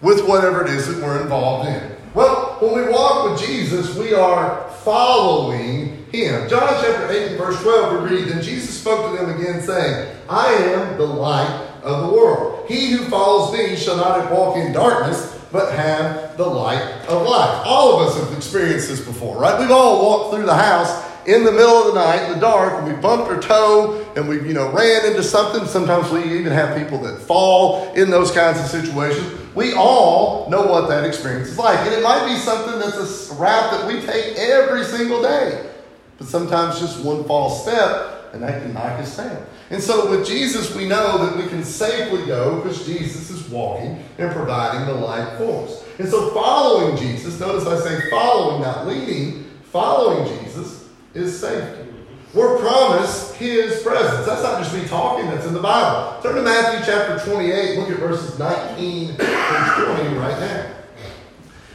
with 0.00 0.26
whatever 0.26 0.64
it 0.64 0.70
is 0.70 0.88
that 0.88 1.02
we're 1.04 1.20
involved 1.20 1.68
in. 1.68 1.96
Well, 2.14 2.56
when 2.60 2.74
we 2.74 2.90
walk 2.90 3.30
with 3.30 3.46
Jesus, 3.46 3.94
we 3.96 4.14
are 4.14 4.70
following 4.84 5.91
him. 6.12 6.48
John 6.48 6.68
chapter 6.82 7.10
8 7.10 7.28
and 7.28 7.38
verse 7.38 7.60
12, 7.62 8.02
we 8.02 8.16
read, 8.16 8.28
Then 8.28 8.42
Jesus 8.42 8.78
spoke 8.78 9.10
to 9.10 9.16
them 9.16 9.40
again, 9.40 9.62
saying, 9.62 10.14
I 10.28 10.52
am 10.52 10.98
the 10.98 11.06
light 11.06 11.70
of 11.82 12.06
the 12.06 12.16
world. 12.16 12.68
He 12.68 12.90
who 12.90 13.04
follows 13.06 13.56
me 13.56 13.74
shall 13.76 13.96
not 13.96 14.30
walk 14.30 14.56
in 14.56 14.72
darkness, 14.72 15.40
but 15.50 15.74
have 15.74 16.36
the 16.36 16.46
light 16.46 16.82
of 17.08 17.26
life. 17.26 17.62
All 17.66 18.00
of 18.00 18.08
us 18.08 18.18
have 18.18 18.36
experienced 18.36 18.88
this 18.88 19.04
before, 19.04 19.38
right? 19.38 19.58
We've 19.58 19.70
all 19.70 20.02
walked 20.02 20.34
through 20.34 20.46
the 20.46 20.54
house 20.54 21.10
in 21.26 21.44
the 21.44 21.52
middle 21.52 21.88
of 21.88 21.94
the 21.94 22.00
night 22.00 22.24
in 22.26 22.32
the 22.32 22.40
dark 22.40 22.72
and 22.72 22.86
we 22.86 23.00
bumped 23.00 23.30
our 23.30 23.40
toe 23.40 24.04
and 24.16 24.28
we 24.28 24.36
you 24.42 24.52
know 24.52 24.72
ran 24.72 25.06
into 25.06 25.22
something 25.22 25.64
sometimes 25.68 26.10
we 26.10 26.20
even 26.36 26.50
have 26.50 26.76
people 26.76 26.98
that 26.98 27.16
fall 27.16 27.92
in 27.94 28.10
those 28.10 28.32
kinds 28.32 28.58
of 28.58 28.66
situations 28.66 29.32
we 29.54 29.72
all 29.72 30.50
know 30.50 30.66
what 30.66 30.88
that 30.88 31.04
experience 31.04 31.46
is 31.46 31.58
like 31.58 31.78
and 31.86 31.94
it 31.94 32.02
might 32.02 32.26
be 32.26 32.34
something 32.34 32.76
that's 32.80 33.30
a 33.30 33.34
route 33.34 33.70
that 33.70 33.86
we 33.86 34.00
take 34.00 34.36
every 34.36 34.82
single 34.82 35.22
day 35.22 35.71
but 36.18 36.26
sometimes 36.26 36.80
just 36.80 37.04
one 37.04 37.24
false 37.24 37.62
step 37.62 38.32
and 38.32 38.42
that 38.42 38.62
can 38.62 38.72
knock 38.72 38.98
us 39.00 39.16
down 39.16 39.46
and 39.70 39.82
so 39.82 40.10
with 40.10 40.26
jesus 40.26 40.74
we 40.74 40.86
know 40.86 41.24
that 41.24 41.36
we 41.36 41.48
can 41.48 41.64
safely 41.64 42.24
go 42.26 42.56
because 42.56 42.86
jesus 42.86 43.30
is 43.30 43.48
walking 43.48 44.02
and 44.18 44.32
providing 44.32 44.86
the 44.86 44.94
light 44.94 45.36
for 45.36 45.64
us 45.64 45.84
and 45.98 46.08
so 46.08 46.30
following 46.30 46.96
jesus 46.96 47.38
notice 47.40 47.66
i 47.66 47.78
say 47.78 48.10
following 48.10 48.62
not 48.62 48.86
leading 48.86 49.44
following 49.64 50.26
jesus 50.38 50.82
is 51.14 51.38
safety. 51.38 51.90
We're 52.34 52.58
promised 52.58 53.34
His 53.34 53.82
presence. 53.82 54.26
That's 54.26 54.42
not 54.42 54.62
just 54.62 54.74
me 54.74 54.86
talking, 54.88 55.26
that's 55.26 55.46
in 55.46 55.52
the 55.52 55.60
Bible. 55.60 56.22
Turn 56.22 56.36
to 56.36 56.42
Matthew 56.42 56.84
chapter 56.86 57.22
28, 57.30 57.78
look 57.78 57.90
at 57.90 57.98
verses 57.98 58.38
19 58.38 59.10
and 59.10 59.16
20 59.18 60.16
right 60.16 60.40
now. 60.40 60.74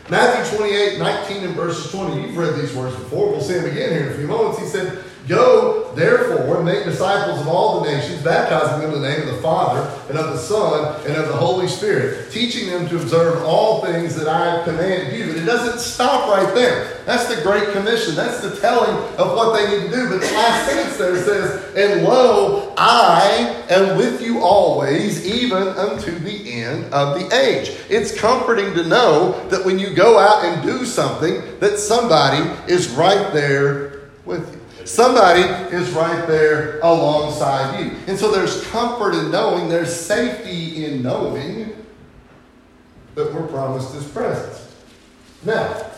Matthew 0.09 0.57
28, 0.57 0.99
19 0.99 1.43
and 1.43 1.55
verses 1.55 1.91
20. 1.91 2.21
You've 2.21 2.37
read 2.37 2.55
these 2.55 2.73
words 2.73 2.95
before. 2.95 3.29
We'll 3.29 3.41
see 3.41 3.55
them 3.55 3.65
again 3.65 3.91
here 3.91 4.03
in 4.03 4.13
a 4.13 4.15
few 4.15 4.27
moments. 4.27 4.59
He 4.59 4.65
said, 4.65 5.03
Go, 5.27 5.93
therefore, 5.93 6.57
and 6.57 6.65
make 6.65 6.85
disciples 6.85 7.41
of 7.41 7.47
all 7.47 7.81
the 7.81 7.91
nations, 7.91 8.23
baptizing 8.23 8.79
them 8.81 8.93
in 8.93 9.01
the 9.01 9.09
name 9.09 9.27
of 9.27 9.35
the 9.35 9.41
Father, 9.41 9.81
and 10.07 10.17
of 10.17 10.33
the 10.33 10.37
Son, 10.37 11.01
and 11.05 11.17
of 11.17 11.27
the 11.27 11.35
Holy 11.35 11.67
Spirit, 11.67 12.31
teaching 12.31 12.69
them 12.69 12.87
to 12.87 12.95
observe 12.95 13.43
all 13.43 13.83
things 13.83 14.15
that 14.15 14.27
I 14.27 14.55
have 14.55 14.63
commanded 14.63 15.17
you. 15.17 15.27
But 15.27 15.41
it 15.41 15.45
doesn't 15.45 15.79
stop 15.79 16.29
right 16.29 16.53
there. 16.55 16.97
That's 17.05 17.33
the 17.33 17.41
Great 17.41 17.73
Commission. 17.73 18.15
That's 18.15 18.41
the 18.41 18.55
telling 18.61 18.95
of 19.17 19.35
what 19.35 19.57
they 19.57 19.69
need 19.69 19.89
to 19.89 19.95
do. 19.95 20.09
But 20.09 20.21
the 20.21 20.33
last 20.33 20.69
sentence 20.69 20.97
there 20.97 21.17
says, 21.17 21.75
And 21.75 22.05
lo, 22.05 22.73
I 22.77 23.65
am 23.69 23.97
with 23.97 24.21
you 24.21 24.41
always, 24.41 25.25
even 25.25 25.67
unto 25.67 26.17
the 26.19 26.53
end 26.53 26.85
of 26.93 27.19
the 27.19 27.35
age. 27.35 27.75
It's 27.89 28.17
comforting 28.17 28.73
to 28.75 28.87
know 28.87 29.47
that 29.49 29.65
when 29.65 29.77
you 29.77 29.93
go 29.93 30.19
out 30.19 30.45
and 30.45 30.63
do 30.63 30.85
something, 30.85 31.41
that 31.59 31.79
somebody 31.79 32.49
is 32.71 32.89
right 32.91 33.33
there 33.33 34.03
with 34.25 34.53
you. 34.53 34.61
Somebody 34.87 35.41
is 35.75 35.89
right 35.89 36.25
there 36.27 36.79
alongside 36.79 37.83
you. 37.83 37.91
And 38.07 38.17
so 38.17 38.31
there's 38.31 38.65
comfort 38.67 39.15
in 39.15 39.29
knowing, 39.29 39.67
there's 39.67 39.93
safety 39.93 40.85
in 40.85 41.03
knowing 41.03 41.75
that 43.15 43.33
we're 43.33 43.47
promised 43.47 43.93
His 43.93 44.07
presence. 44.07 44.73
Now, 45.43 45.91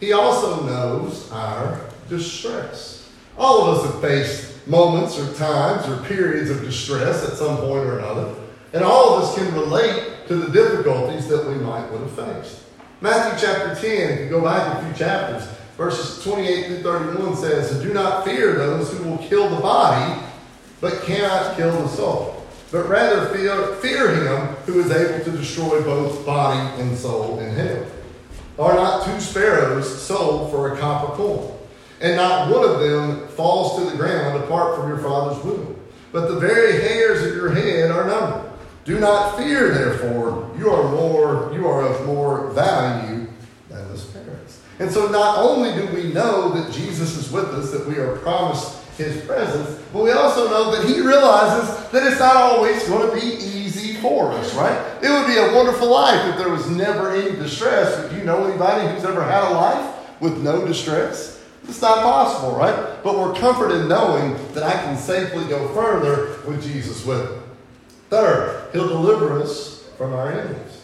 He 0.00 0.12
also 0.12 0.66
knows 0.66 1.30
our 1.30 1.80
distress. 2.08 3.08
All 3.38 3.62
of 3.62 3.78
us 3.78 3.92
have 3.92 4.00
faced 4.00 4.66
moments 4.66 5.16
or 5.16 5.32
times 5.34 5.88
or 5.88 5.96
periods 6.08 6.50
of 6.50 6.60
distress 6.62 7.24
at 7.24 7.38
some 7.38 7.56
point 7.58 7.86
or 7.86 8.00
another. 8.00 8.34
And 8.72 8.82
all 8.82 9.14
of 9.14 9.22
us 9.22 9.36
can 9.36 9.54
relate 9.54 10.26
to 10.26 10.34
the 10.34 10.50
difficulties 10.50 11.28
that 11.28 11.46
we 11.46 11.54
might 11.54 11.88
would 11.92 12.00
have 12.00 12.10
faced. 12.10 12.64
Matthew 13.00 13.46
chapter 13.46 13.80
10, 13.80 14.10
if 14.10 14.20
you 14.22 14.28
go 14.28 14.42
back 14.42 14.76
a 14.76 14.84
few 14.84 14.94
chapters, 14.94 15.48
verses 15.76 16.22
28 16.24 16.66
through 16.66 16.82
31 16.82 17.36
says, 17.36 17.72
And 17.72 17.82
do 17.82 17.92
not 17.92 18.24
fear 18.24 18.54
those 18.54 18.92
who 18.92 19.04
will 19.04 19.18
kill 19.18 19.48
the 19.48 19.60
body, 19.60 20.20
but 20.80 21.02
cannot 21.02 21.56
kill 21.56 21.70
the 21.82 21.88
soul. 21.88 22.46
But 22.70 22.88
rather 22.88 23.26
fear, 23.34 23.74
fear 23.76 24.14
him 24.14 24.46
who 24.66 24.80
is 24.80 24.90
able 24.90 25.24
to 25.24 25.30
destroy 25.36 25.82
both 25.82 26.24
body 26.24 26.80
and 26.80 26.96
soul 26.96 27.38
in 27.38 27.54
hell. 27.54 27.86
Are 28.58 28.74
not 28.74 29.04
two 29.04 29.20
sparrows 29.20 30.02
sold 30.02 30.50
for 30.50 30.72
a 30.72 30.78
copper 30.78 31.14
coin? 31.14 31.58
And 32.00 32.16
not 32.16 32.50
one 32.50 32.68
of 32.68 32.80
them 32.80 33.28
falls 33.28 33.78
to 33.78 33.90
the 33.90 33.96
ground 33.96 34.42
apart 34.42 34.76
from 34.76 34.88
your 34.88 34.98
father's 34.98 35.42
womb. 35.44 35.76
But 36.10 36.28
the 36.28 36.40
very 36.40 36.72
hairs 36.72 37.22
of 37.24 37.34
your 37.34 37.50
head 37.50 37.90
are 37.90 38.06
numbered. 38.06 38.52
Do 38.84 38.98
not 38.98 39.38
fear, 39.38 39.72
therefore, 39.72 40.50
you 40.58 40.68
are 40.68 40.90
more, 40.90 41.52
you 41.54 41.66
are 41.68 41.82
of 41.86 42.04
more 42.04 42.50
value. 42.50 43.21
And 44.82 44.90
so 44.90 45.06
not 45.06 45.38
only 45.38 45.72
do 45.74 45.86
we 45.94 46.12
know 46.12 46.48
that 46.48 46.72
Jesus 46.72 47.16
is 47.16 47.30
with 47.30 47.44
us, 47.50 47.70
that 47.70 47.86
we 47.86 47.98
are 47.98 48.16
promised 48.16 48.82
his 48.98 49.24
presence, 49.24 49.80
but 49.92 50.02
we 50.02 50.10
also 50.10 50.50
know 50.50 50.74
that 50.74 50.84
he 50.88 51.00
realizes 51.00 51.88
that 51.90 52.04
it's 52.04 52.18
not 52.18 52.34
always 52.34 52.82
going 52.88 53.08
to 53.08 53.14
be 53.14 53.32
easy 53.32 53.94
for 54.00 54.32
us, 54.32 54.52
right? 54.56 54.76
It 55.00 55.08
would 55.08 55.28
be 55.28 55.36
a 55.36 55.54
wonderful 55.54 55.88
life 55.88 56.28
if 56.30 56.36
there 56.36 56.48
was 56.48 56.68
never 56.68 57.14
any 57.14 57.30
distress. 57.36 58.10
Do 58.10 58.16
you 58.16 58.24
know 58.24 58.44
anybody 58.44 58.92
who's 58.92 59.04
ever 59.04 59.22
had 59.22 59.52
a 59.52 59.54
life 59.54 60.20
with 60.20 60.42
no 60.42 60.66
distress? 60.66 61.40
It's 61.68 61.80
not 61.80 62.02
possible, 62.02 62.56
right? 62.56 62.74
But 63.04 63.16
we're 63.16 63.34
comforted 63.34 63.88
knowing 63.88 64.34
that 64.54 64.64
I 64.64 64.72
can 64.82 64.98
safely 64.98 65.44
go 65.44 65.68
further 65.74 66.40
with 66.44 66.60
Jesus 66.60 67.06
with 67.06 67.30
me. 67.30 67.36
Third, 68.10 68.68
he'll 68.72 68.88
deliver 68.88 69.40
us 69.40 69.84
from 69.96 70.12
our 70.12 70.32
enemies. 70.32 70.81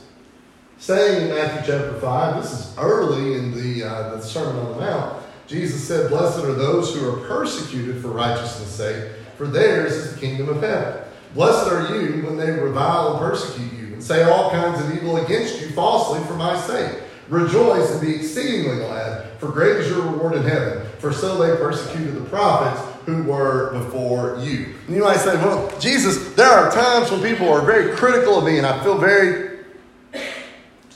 Saying 0.81 1.23
in 1.23 1.35
Matthew 1.35 1.73
chapter 1.73 1.99
5, 2.01 2.41
this 2.41 2.53
is 2.53 2.79
early 2.79 3.35
in 3.35 3.51
the, 3.51 3.85
uh, 3.85 4.15
the 4.15 4.23
Sermon 4.23 4.65
on 4.65 4.75
the 4.75 4.81
Mount, 4.81 5.25
Jesus 5.49 5.87
said, 5.87 6.09
Blessed 6.09 6.45
are 6.45 6.53
those 6.53 6.95
who 6.95 7.11
are 7.11 7.27
persecuted 7.27 8.01
for 8.01 8.09
righteousness' 8.09 8.71
sake, 8.71 9.13
for 9.37 9.49
theirs 9.49 9.93
is 9.93 10.15
the 10.15 10.21
kingdom 10.21 10.49
of 10.49 10.63
heaven. 10.63 11.03
Blessed 11.35 11.73
are 11.73 11.97
you 11.97 12.25
when 12.25 12.37
they 12.37 12.53
revile 12.53 13.15
and 13.15 13.19
persecute 13.19 13.73
you, 13.73 13.93
and 13.93 14.03
say 14.03 14.23
all 14.23 14.53
kinds 14.53 14.81
of 14.81 14.95
evil 14.95 15.17
against 15.17 15.61
you 15.61 15.69
falsely 15.71 16.25
for 16.27 16.35
my 16.35 16.59
sake. 16.61 17.03
Rejoice 17.29 17.91
and 17.91 18.01
be 18.01 18.15
exceedingly 18.15 18.77
glad, 18.77 19.37
for 19.41 19.49
great 19.49 19.79
is 19.79 19.89
your 19.89 20.03
reward 20.03 20.35
in 20.35 20.45
heaven. 20.45 20.87
For 21.01 21.13
so 21.13 21.39
they 21.39 21.57
persecuted 21.57 22.15
the 22.15 22.29
prophets 22.29 22.81
who 23.05 23.25
were 23.25 23.73
before 23.73 24.39
you. 24.41 24.75
And 24.87 24.95
you 24.95 25.03
might 25.03 25.19
say, 25.19 25.35
well, 25.37 25.77
Jesus, 25.81 26.35
there 26.35 26.49
are 26.49 26.71
times 26.71 27.11
when 27.11 27.21
people 27.21 27.49
are 27.53 27.63
very 27.63 27.97
critical 27.97 28.39
of 28.39 28.45
me, 28.45 28.59
and 28.59 28.67
I 28.67 28.81
feel 28.85 28.97
very. 28.97 29.48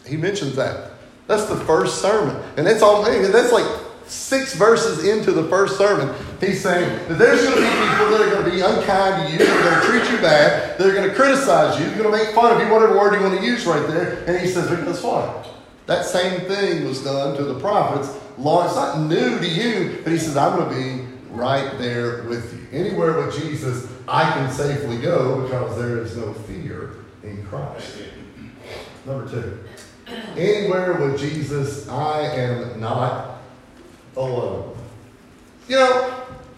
He 0.07 0.17
mentions 0.17 0.57
that. 0.57 0.93
That's 1.27 1.47
the 1.47 1.57
first 1.57 2.01
sermon. 2.03 2.37
And 2.57 2.67
that's 2.67 2.83
all 2.83 3.03
that's 3.03 3.53
like 3.53 3.67
six 4.07 4.55
verses 4.55 5.05
into 5.07 5.33
the 5.33 5.45
first 5.49 5.79
sermon. 5.79 6.15
He's 6.41 6.61
saying 6.61 7.09
that 7.09 7.19
there's 7.19 7.43
going 7.43 7.55
to 7.55 7.61
be 7.61 7.69
people 7.69 8.11
that 8.11 8.21
are 8.21 8.31
going 8.31 8.45
to 8.45 8.51
be 8.51 8.61
unkind 8.61 9.27
to 9.27 9.33
you, 9.33 9.39
that 9.39 9.49
are 9.49 9.71
going 9.71 9.81
to 9.81 9.87
treat 9.87 10.15
you 10.15 10.21
bad, 10.21 10.79
that 10.79 10.87
are 10.87 10.93
going 10.93 11.09
to 11.09 11.15
criticize 11.15 11.79
you, 11.79 11.87
they're 11.87 12.03
going 12.03 12.19
to 12.19 12.25
make 12.25 12.35
fun 12.35 12.53
of 12.55 12.61
you, 12.61 12.73
whatever 12.73 12.99
word 12.99 13.15
you 13.15 13.21
want 13.21 13.39
to 13.39 13.45
use 13.45 13.65
right 13.65 13.87
there. 13.87 14.25
And 14.27 14.39
he 14.39 14.47
says, 14.47 14.69
but 14.69 14.85
guess 14.85 15.03
what? 15.03 15.49
That 15.87 16.05
same 16.05 16.43
thing 16.43 16.85
was 16.87 17.03
done 17.03 17.37
to 17.37 17.45
the 17.45 17.59
prophets. 17.59 18.11
Long, 18.39 18.67
it's 18.67 18.77
not 18.77 19.01
new 19.01 19.39
to 19.39 19.49
you, 19.49 20.01
but 20.03 20.13
he 20.13 20.19
says, 20.19 20.37
I'm 20.37 20.59
going 20.59 20.69
to 20.69 20.75
be 20.75 21.13
right 21.31 21.79
there 21.79 22.25
with 22.25 22.53
you. 22.53 22.79
Anywhere 22.79 23.25
with 23.25 23.37
Jesus, 23.41 23.91
I 24.09 24.31
can 24.33 24.51
safely 24.51 24.99
go 24.99 25.43
because 25.43 25.79
there 25.79 25.99
is 25.99 26.17
no 26.17 26.33
fear 26.35 26.97
in 27.23 27.45
Christ. 27.47 27.99
Number 29.07 29.29
two, 29.29 29.59
anywhere 30.37 30.95
with 30.95 31.19
Jesus, 31.19 31.89
I 31.89 32.23
am 32.23 32.81
not 32.81 33.39
alone. 34.17 34.77
You 35.69 35.77
know, 35.77 36.11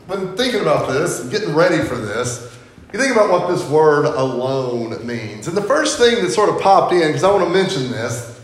when 0.06 0.36
thinking 0.36 0.60
about 0.60 0.88
this, 0.88 1.24
getting 1.28 1.54
ready 1.54 1.78
for 1.84 1.96
this, 1.96 2.56
you 2.92 3.00
think 3.00 3.12
about 3.12 3.30
what 3.30 3.48
this 3.48 3.68
word 3.68 4.04
alone 4.04 5.04
means. 5.06 5.48
And 5.48 5.56
the 5.56 5.62
first 5.62 5.98
thing 5.98 6.22
that 6.22 6.30
sort 6.30 6.48
of 6.48 6.60
popped 6.60 6.92
in, 6.92 7.08
because 7.08 7.24
I 7.24 7.30
want 7.32 7.44
to 7.44 7.50
mention 7.50 7.90
this, 7.90 8.40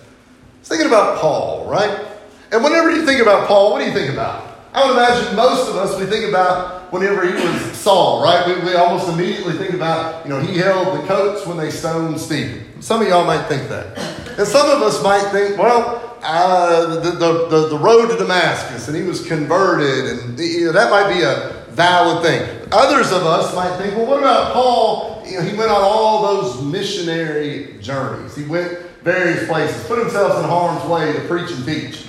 is 0.63 0.69
thinking 0.69 0.89
about 0.89 1.19
Paul, 1.19 1.71
right? 1.71 2.07
And 2.51 2.65
whenever 2.65 2.91
you 2.91 3.07
think 3.07 3.23
about 3.23 3.47
Paul, 3.47 3.73
what 3.73 3.79
do 3.79 3.85
you 3.85 3.93
think 3.93 4.13
about? 4.13 4.59
I 4.73 4.87
would 4.87 4.97
imagine 4.97 5.37
most 5.37 5.69
of 5.69 5.77
us, 5.77 5.99
we 5.99 6.07
think 6.07 6.29
about 6.29 6.93
whenever 6.93 7.27
he 7.27 7.33
was 7.33 7.61
Saul, 7.77 8.23
right? 8.23 8.47
We, 8.47 8.65
we 8.65 8.75
almost 8.75 9.09
immediately 9.09 9.55
think 9.55 9.73
about, 9.73 10.25
you 10.25 10.31
know, 10.31 10.41
he 10.41 10.59
held 10.59 10.99
the 10.99 11.07
coats 11.07 11.47
when 11.47 11.57
they 11.57 11.71
stoned 11.71 12.21
Stephen. 12.21 12.83
Some 12.83 13.03
of 13.03 13.09
y'all 13.09 13.25
might 13.25 13.47
think 13.47 13.69
that. 13.69 14.20
And 14.39 14.47
some 14.47 14.69
of 14.69 14.83
us 14.83 15.03
might 15.03 15.31
think, 15.31 15.59
well, 15.59 16.19
uh, 16.23 16.97
the, 16.97 17.11
the, 17.11 17.49
the, 17.49 17.69
the, 17.69 17.79
road 17.79 18.09
to 18.09 18.17
Damascus 18.17 18.89
and 18.89 18.97
he 18.97 19.03
was 19.03 19.27
converted, 19.27 20.19
and 20.19 20.39
you 20.39 20.67
know, 20.67 20.73
that 20.73 20.91
might 20.91 21.13
be 21.13 21.23
a 21.23 21.65
valid 21.71 22.23
thing. 22.23 22.69
Others 22.73 23.11
of 23.13 23.25
us 23.25 23.55
might 23.55 23.77
think, 23.79 23.97
well, 23.97 24.07
what 24.07 24.19
about 24.19 24.53
Paul? 24.53 25.23
You 25.27 25.39
know, 25.39 25.43
he 25.43 25.57
went 25.57 25.71
on 25.71 25.81
all 25.81 26.23
those 26.23 26.63
missionary 26.63 27.79
journeys. 27.81 28.37
He 28.37 28.45
went 28.45 28.79
various 29.03 29.47
places, 29.49 29.83
put 29.87 29.99
himself 29.99 30.43
in 30.43 30.49
harm's 30.49 30.85
way 30.91 31.13
to 31.13 31.21
preach 31.27 31.51
and 31.51 31.65
teach. 31.65 32.03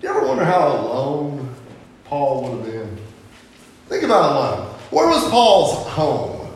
Do 0.00 0.08
you 0.08 0.08
ever 0.08 0.26
wonder 0.26 0.44
how 0.44 0.68
alone 0.68 1.54
Paul 2.04 2.42
would 2.42 2.64
have 2.64 2.72
been? 2.72 2.98
Think 3.88 4.04
about 4.04 4.32
alone. 4.32 4.74
Where 4.90 5.08
was 5.08 5.28
Paul's 5.30 5.86
home? 5.88 6.52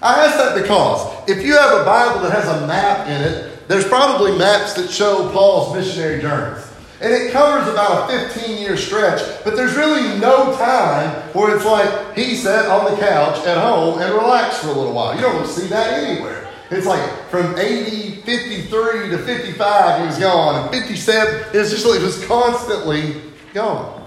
I 0.00 0.26
ask 0.26 0.36
that 0.36 0.60
because 0.60 1.07
if 1.28 1.44
you 1.44 1.56
have 1.56 1.82
a 1.82 1.84
Bible 1.84 2.22
that 2.22 2.32
has 2.32 2.48
a 2.48 2.66
map 2.66 3.06
in 3.06 3.20
it, 3.20 3.68
there's 3.68 3.86
probably 3.86 4.36
maps 4.38 4.72
that 4.74 4.90
show 4.90 5.30
Paul's 5.30 5.76
missionary 5.76 6.22
journeys. 6.22 6.64
And 7.00 7.12
it 7.12 7.30
covers 7.32 7.68
about 7.72 8.10
a 8.10 8.28
15 8.30 8.60
year 8.60 8.76
stretch, 8.76 9.20
but 9.44 9.54
there's 9.54 9.76
really 9.76 10.18
no 10.18 10.56
time 10.56 11.10
where 11.32 11.54
it's 11.54 11.64
like 11.64 12.16
he 12.16 12.34
sat 12.34 12.66
on 12.66 12.90
the 12.90 12.98
couch 12.98 13.46
at 13.46 13.58
home 13.58 14.00
and 14.00 14.12
relaxed 14.14 14.62
for 14.62 14.68
a 14.68 14.72
little 14.72 14.94
while. 14.94 15.14
You 15.14 15.20
don't 15.20 15.46
see 15.46 15.68
that 15.68 16.02
anywhere. 16.02 16.48
It's 16.70 16.86
like 16.86 17.08
from 17.28 17.56
80, 17.56 18.22
53 18.22 19.10
to 19.10 19.18
55, 19.18 20.00
he 20.00 20.06
was 20.06 20.18
gone. 20.18 20.62
And 20.62 20.70
57, 20.74 21.44
it's 21.52 21.70
just 21.70 21.86
like 21.86 22.00
it 22.00 22.02
was 22.02 22.24
constantly 22.26 23.20
gone. 23.52 24.06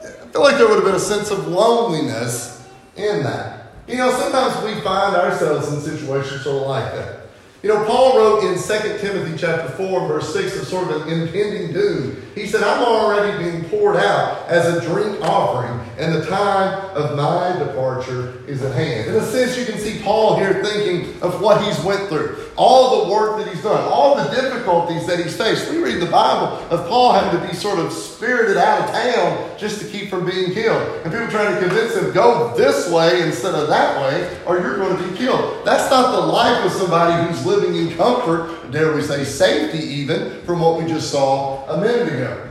I 0.00 0.26
feel 0.32 0.42
like 0.42 0.56
there 0.56 0.68
would 0.68 0.76
have 0.76 0.84
been 0.84 0.94
a 0.94 1.00
sense 1.00 1.30
of 1.30 1.48
loneliness 1.48 2.66
in 2.96 3.22
that. 3.24 3.61
You 3.88 3.96
know, 3.96 4.10
sometimes 4.10 4.64
we 4.64 4.80
find 4.82 5.16
ourselves 5.16 5.72
in 5.72 5.80
situations 5.80 6.42
sort 6.42 6.62
of 6.62 6.68
like 6.68 6.92
that. 6.92 7.22
You 7.62 7.68
know, 7.68 7.84
Paul 7.84 8.16
wrote 8.16 8.44
in 8.44 8.54
2 8.54 8.98
Timothy 8.98 9.36
chapter 9.36 9.70
4, 9.76 10.08
verse 10.08 10.32
6, 10.32 10.62
of 10.62 10.66
sort 10.66 10.90
of 10.90 11.06
an 11.06 11.20
impending 11.20 11.72
doom. 11.72 12.22
He 12.34 12.46
said, 12.46 12.62
I'm 12.62 12.82
already 12.82 13.44
being 13.44 13.64
poured 13.68 13.96
out 13.96 14.48
as 14.48 14.66
a 14.74 14.80
drink 14.80 15.20
offering, 15.20 15.78
and 15.98 16.14
the 16.14 16.26
time 16.26 16.96
of 16.96 17.16
my 17.16 17.58
departure 17.58 18.42
is 18.46 18.62
at 18.62 18.74
hand. 18.74 19.10
In 19.10 19.16
a 19.16 19.24
sense, 19.24 19.58
you 19.58 19.66
can 19.66 19.78
see 19.78 20.00
Paul 20.02 20.36
here 20.38 20.64
thinking 20.64 21.20
of 21.22 21.40
what 21.40 21.62
he's 21.62 21.78
went 21.84 22.08
through, 22.08 22.38
all 22.56 23.04
the 23.04 23.12
work 23.12 23.38
that 23.38 23.52
he's 23.52 23.62
done, 23.62 23.82
all 23.84 24.16
the 24.16 24.30
difficulties 24.30 25.06
that 25.06 25.18
he's 25.18 25.36
faced. 25.36 25.70
We 25.70 25.82
read 25.82 26.00
the 26.00 26.10
Bible 26.10 26.56
of 26.70 26.88
Paul 26.88 27.12
having 27.12 27.40
to 27.40 27.46
be 27.46 27.54
sort 27.54 27.78
of 27.78 27.92
spirited 27.92 28.56
out 28.56 28.80
of 28.80 28.90
town 28.90 29.58
just 29.58 29.80
to 29.80 29.86
keep 29.86 30.08
from 30.08 30.24
being 30.24 30.52
killed. 30.52 30.82
And 31.04 31.12
people 31.12 31.28
trying 31.28 31.54
to 31.54 31.60
convince 31.60 31.94
him, 31.96 32.12
go 32.12 32.56
this 32.56 32.90
way 32.90 33.22
instead 33.22 33.54
of 33.54 33.68
that 33.68 34.00
way, 34.00 34.38
or 34.46 34.58
you're 34.58 34.76
going 34.76 34.96
to 34.96 35.08
be 35.08 35.16
killed. 35.16 35.64
That's 35.64 35.90
not 35.90 36.12
the 36.12 36.26
life 36.26 36.64
of 36.64 36.72
somebody 36.72 37.28
who's 37.28 37.44
living 37.44 37.76
in 37.76 37.96
comfort, 37.96 38.61
dare 38.72 38.94
we 38.94 39.02
say 39.02 39.24
safety 39.24 39.78
even, 39.78 40.42
from 40.42 40.60
what 40.60 40.82
we 40.82 40.88
just 40.88 41.10
saw 41.10 41.64
a 41.68 41.80
minute 41.80 42.12
ago. 42.12 42.48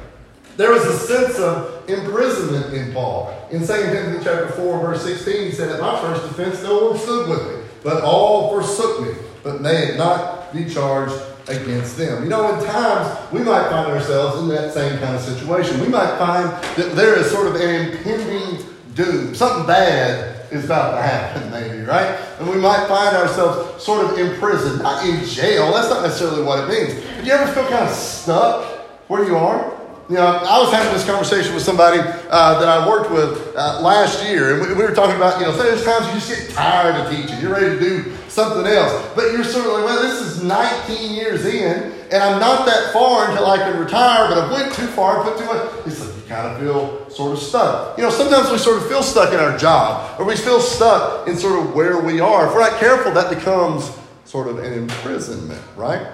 There 0.57 0.71
was 0.71 0.85
a 0.85 0.97
sense 0.97 1.39
of 1.39 1.89
imprisonment 1.89 2.73
in 2.73 2.93
Paul. 2.93 3.33
In 3.51 3.61
2 3.61 3.67
Timothy 3.67 4.23
chapter 4.23 4.49
4, 4.49 4.79
verse 4.79 5.03
16, 5.03 5.45
he 5.45 5.51
said, 5.51 5.69
At 5.69 5.81
my 5.81 5.99
first 6.01 6.27
defense, 6.27 6.61
no 6.63 6.89
one 6.89 6.99
stood 6.99 7.29
with 7.29 7.47
me, 7.47 7.63
but 7.83 8.03
all 8.03 8.49
forsook 8.49 9.01
me, 9.01 9.13
but 9.43 9.61
may 9.61 9.87
it 9.87 9.97
not 9.97 10.53
be 10.53 10.69
charged 10.69 11.15
against 11.47 11.97
them. 11.97 12.23
You 12.23 12.29
know, 12.29 12.53
in 12.53 12.65
times 12.65 13.31
we 13.31 13.39
might 13.39 13.69
find 13.69 13.91
ourselves 13.91 14.41
in 14.41 14.49
that 14.49 14.73
same 14.73 14.99
kind 14.99 15.15
of 15.15 15.21
situation. 15.21 15.79
We 15.81 15.87
might 15.87 16.17
find 16.17 16.49
that 16.75 16.95
there 16.95 17.17
is 17.17 17.31
sort 17.31 17.47
of 17.47 17.55
an 17.55 17.89
impending 17.89 18.65
doom. 18.93 19.33
Something 19.33 19.65
bad 19.65 20.40
is 20.51 20.65
about 20.65 20.95
to 20.95 21.01
happen, 21.01 21.49
maybe, 21.49 21.81
right? 21.83 22.19
And 22.39 22.49
we 22.49 22.57
might 22.57 22.87
find 22.87 23.15
ourselves 23.15 23.83
sort 23.83 24.05
of 24.05 24.17
imprisoned, 24.17 24.83
not 24.83 25.05
in 25.07 25.25
jail. 25.25 25.71
That's 25.73 25.89
not 25.89 26.03
necessarily 26.03 26.43
what 26.43 26.59
it 26.59 26.67
means. 26.67 27.03
But 27.15 27.25
you 27.25 27.31
ever 27.31 27.51
feel 27.51 27.67
kind 27.67 27.87
of 27.87 27.95
stuck 27.95 28.65
where 29.07 29.25
you 29.25 29.37
are? 29.37 29.77
You 30.09 30.17
know, 30.17 30.25
I 30.25 30.59
was 30.59 30.73
having 30.73 30.91
this 30.91 31.05
conversation 31.05 31.53
with 31.53 31.63
somebody 31.63 31.99
uh, 31.99 32.59
that 32.59 32.67
I 32.67 32.85
worked 32.85 33.11
with 33.11 33.55
uh, 33.55 33.79
last 33.79 34.27
year, 34.27 34.53
and 34.53 34.61
we, 34.61 34.73
we, 34.73 34.83
were 34.83 34.93
talking 34.93 35.15
about, 35.15 35.39
you 35.39 35.45
know, 35.45 35.55
there's 35.55 35.85
times 35.85 36.05
you 36.07 36.13
just 36.19 36.29
get 36.29 36.53
tired 36.53 36.95
of 36.97 37.09
teaching. 37.09 37.39
You're 37.39 37.53
ready 37.53 37.69
to 37.69 37.79
do 37.79 38.13
something 38.27 38.65
else. 38.65 38.91
But 39.15 39.31
you're 39.31 39.45
sort 39.45 39.67
of 39.67 39.71
like, 39.71 39.85
well, 39.85 40.03
this 40.03 40.19
is 40.19 40.43
19 40.43 41.15
years 41.15 41.45
in, 41.45 41.93
and 42.11 42.21
I'm 42.21 42.41
not 42.41 42.65
that 42.65 42.91
far 42.91 43.29
until 43.29 43.45
I 43.45 43.57
can 43.57 43.79
retire, 43.79 44.27
but 44.27 44.37
I 44.37 44.51
went 44.51 44.73
too 44.73 44.87
far, 44.87 45.23
put 45.23 45.37
too 45.37 45.45
much. 45.45 45.85
Like 45.85 46.20
kind 46.31 46.47
of 46.47 46.59
feel 46.59 47.09
sort 47.09 47.33
of 47.33 47.39
stuck. 47.39 47.97
You 47.97 48.03
know, 48.03 48.09
sometimes 48.09 48.51
we 48.51 48.57
sort 48.57 48.81
of 48.81 48.87
feel 48.87 49.03
stuck 49.03 49.33
in 49.33 49.39
our 49.39 49.57
job, 49.57 50.19
or 50.19 50.25
we 50.25 50.35
feel 50.35 50.59
stuck 50.59 51.27
in 51.27 51.37
sort 51.37 51.59
of 51.59 51.75
where 51.75 51.99
we 51.99 52.19
are. 52.19 52.47
If 52.47 52.53
we're 52.53 52.61
not 52.61 52.79
careful, 52.79 53.11
that 53.13 53.29
becomes 53.29 53.91
sort 54.25 54.47
of 54.47 54.59
an 54.59 54.73
imprisonment, 54.73 55.61
right? 55.75 56.07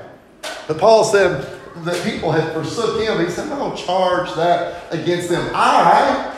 But 0.67 0.77
Paul 0.77 1.03
said, 1.03 1.57
that 1.85 2.03
people 2.03 2.31
had 2.31 2.53
forsook 2.53 3.01
him. 3.01 3.23
He 3.23 3.31
said, 3.31 3.51
I 3.51 3.57
don't 3.57 3.77
charge 3.77 4.33
that 4.35 4.91
against 4.93 5.29
them. 5.29 5.49
I 5.53 6.35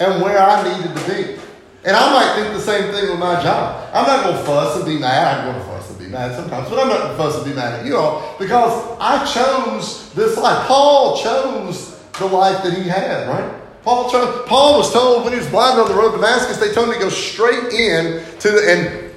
am 0.00 0.20
where 0.20 0.38
I 0.38 0.62
needed 0.62 0.96
to 0.96 1.06
be. 1.08 1.40
And 1.84 1.96
I 1.96 2.12
might 2.12 2.34
think 2.34 2.52
the 2.52 2.60
same 2.60 2.92
thing 2.92 3.08
with 3.10 3.18
my 3.18 3.42
job. 3.42 3.88
I'm 3.94 4.06
not 4.06 4.24
going 4.24 4.36
to 4.36 4.42
fuss 4.44 4.76
and 4.76 4.84
be 4.84 4.98
mad. 4.98 5.38
I'm 5.38 5.52
going 5.52 5.58
to 5.58 5.72
fuss 5.72 5.90
and 5.90 5.98
be 5.98 6.06
mad 6.06 6.34
sometimes, 6.34 6.68
but 6.68 6.78
I'm 6.78 6.88
not 6.88 6.98
going 6.98 7.10
to 7.10 7.16
fuss 7.16 7.36
and 7.36 7.44
be 7.46 7.54
mad 7.54 7.80
at 7.80 7.86
you 7.86 7.96
all 7.96 8.36
because 8.38 8.96
I 9.00 9.24
chose 9.32 10.12
this 10.12 10.36
life. 10.36 10.66
Paul 10.66 11.22
chose 11.22 11.89
the 12.20 12.26
life 12.26 12.62
that 12.62 12.72
he 12.72 12.88
had, 12.88 13.28
right? 13.28 13.60
Paul, 13.82 14.10
chose, 14.10 14.46
Paul 14.46 14.78
was 14.78 14.92
told 14.92 15.24
when 15.24 15.32
he 15.32 15.38
was 15.38 15.48
blind 15.48 15.80
on 15.80 15.88
the 15.88 15.94
road 15.94 16.12
to 16.12 16.16
Damascus, 16.16 16.58
they 16.58 16.72
told 16.72 16.88
him 16.88 16.94
to 16.94 17.00
go 17.00 17.08
straight 17.08 17.72
in 17.72 18.22
to 18.40 18.50
the, 18.50 18.70
and 18.70 19.12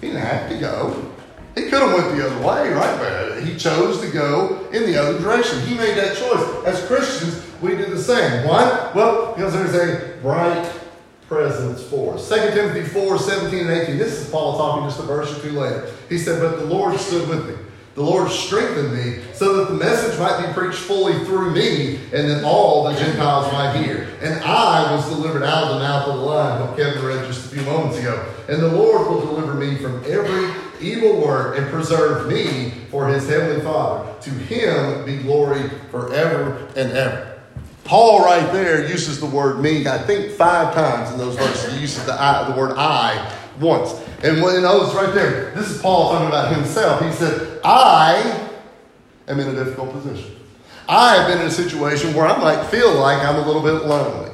he 0.00 0.08
didn't 0.08 0.22
have 0.22 0.50
to 0.50 0.58
go. 0.58 1.12
He 1.54 1.64
could 1.64 1.80
have 1.82 1.92
went 1.92 2.16
the 2.16 2.24
other 2.24 2.36
way, 2.46 2.72
right? 2.72 2.98
But 2.98 3.12
uh, 3.12 3.40
he 3.40 3.56
chose 3.56 4.00
to 4.00 4.10
go 4.10 4.68
in 4.72 4.84
the 4.84 4.96
other 4.96 5.18
direction. 5.18 5.60
He 5.62 5.74
made 5.74 5.96
that 5.96 6.16
choice. 6.16 6.64
As 6.66 6.86
Christians, 6.86 7.44
we 7.60 7.70
do 7.70 7.86
the 7.86 8.00
same. 8.00 8.46
Why? 8.46 8.92
Well, 8.94 9.34
because 9.34 9.54
there's 9.54 9.74
a 9.74 10.18
bright 10.18 10.70
presence 11.26 11.82
for 11.82 12.14
us. 12.14 12.28
2 12.28 12.36
Timothy 12.52 12.82
4, 12.82 13.18
17 13.18 13.60
and 13.60 13.70
18. 13.70 13.98
This 13.98 14.20
is 14.20 14.30
Paul 14.30 14.56
talking 14.56 14.88
just 14.88 15.00
a 15.00 15.02
verse 15.02 15.36
or 15.36 15.42
two 15.42 15.52
later. 15.52 15.90
He 16.08 16.18
said, 16.18 16.40
But 16.40 16.58
the 16.58 16.66
Lord 16.66 16.98
stood 16.98 17.28
with 17.28 17.48
me. 17.48 17.54
The 17.98 18.04
Lord 18.04 18.30
strengthened 18.30 18.94
me 18.94 19.24
so 19.32 19.56
that 19.56 19.72
the 19.72 19.74
message 19.74 20.16
might 20.20 20.46
be 20.46 20.52
preached 20.52 20.78
fully 20.78 21.14
through 21.24 21.50
me 21.50 21.96
and 22.12 22.30
that 22.30 22.44
all 22.44 22.84
the 22.84 22.94
Gentiles 22.96 23.52
might 23.52 23.82
hear. 23.82 24.06
And 24.22 24.40
I 24.44 24.94
was 24.94 25.08
delivered 25.08 25.42
out 25.42 25.64
of 25.64 25.70
the 25.70 25.80
mouth 25.80 26.06
of 26.06 26.14
the 26.14 26.22
lion, 26.24 26.60
what 26.64 26.76
Kevin 26.76 27.04
read 27.04 27.26
just 27.26 27.46
a 27.46 27.56
few 27.56 27.62
moments 27.62 27.98
ago. 27.98 28.24
And 28.48 28.62
the 28.62 28.68
Lord 28.68 29.08
will 29.08 29.22
deliver 29.22 29.52
me 29.54 29.78
from 29.78 29.96
every 30.06 30.48
evil 30.80 31.20
work 31.20 31.58
and 31.58 31.68
preserve 31.72 32.28
me 32.28 32.70
for 32.88 33.08
his 33.08 33.28
heavenly 33.28 33.64
Father. 33.64 34.14
To 34.20 34.30
him 34.30 35.04
be 35.04 35.16
glory 35.16 35.68
forever 35.90 36.68
and 36.76 36.92
ever. 36.92 37.40
Paul, 37.82 38.20
right 38.20 38.52
there, 38.52 38.88
uses 38.88 39.18
the 39.18 39.26
word 39.26 39.58
me, 39.58 39.88
I 39.88 39.98
think 39.98 40.30
five 40.30 40.72
times 40.72 41.10
in 41.10 41.18
those 41.18 41.34
verses. 41.34 41.72
He 41.72 41.80
uses 41.80 42.04
the, 42.06 42.12
I, 42.12 42.48
the 42.48 42.56
word 42.56 42.74
I 42.76 43.36
once. 43.60 43.92
And 44.22 44.42
when, 44.42 44.62
notice 44.62 44.94
right 44.94 45.14
there, 45.14 45.54
this 45.54 45.70
is 45.70 45.80
Paul 45.80 46.10
talking 46.10 46.28
about 46.28 46.54
himself. 46.54 47.02
He 47.02 47.12
said, 47.12 47.60
I 47.64 48.50
am 49.28 49.40
in 49.40 49.48
a 49.48 49.52
difficult 49.52 49.92
position. 49.92 50.36
I 50.88 51.16
have 51.16 51.28
been 51.28 51.40
in 51.40 51.46
a 51.46 51.50
situation 51.50 52.14
where 52.14 52.26
I 52.26 52.38
might 52.38 52.66
feel 52.68 52.94
like 52.94 53.22
I'm 53.22 53.36
a 53.36 53.46
little 53.46 53.62
bit 53.62 53.86
lonely. 53.86 54.30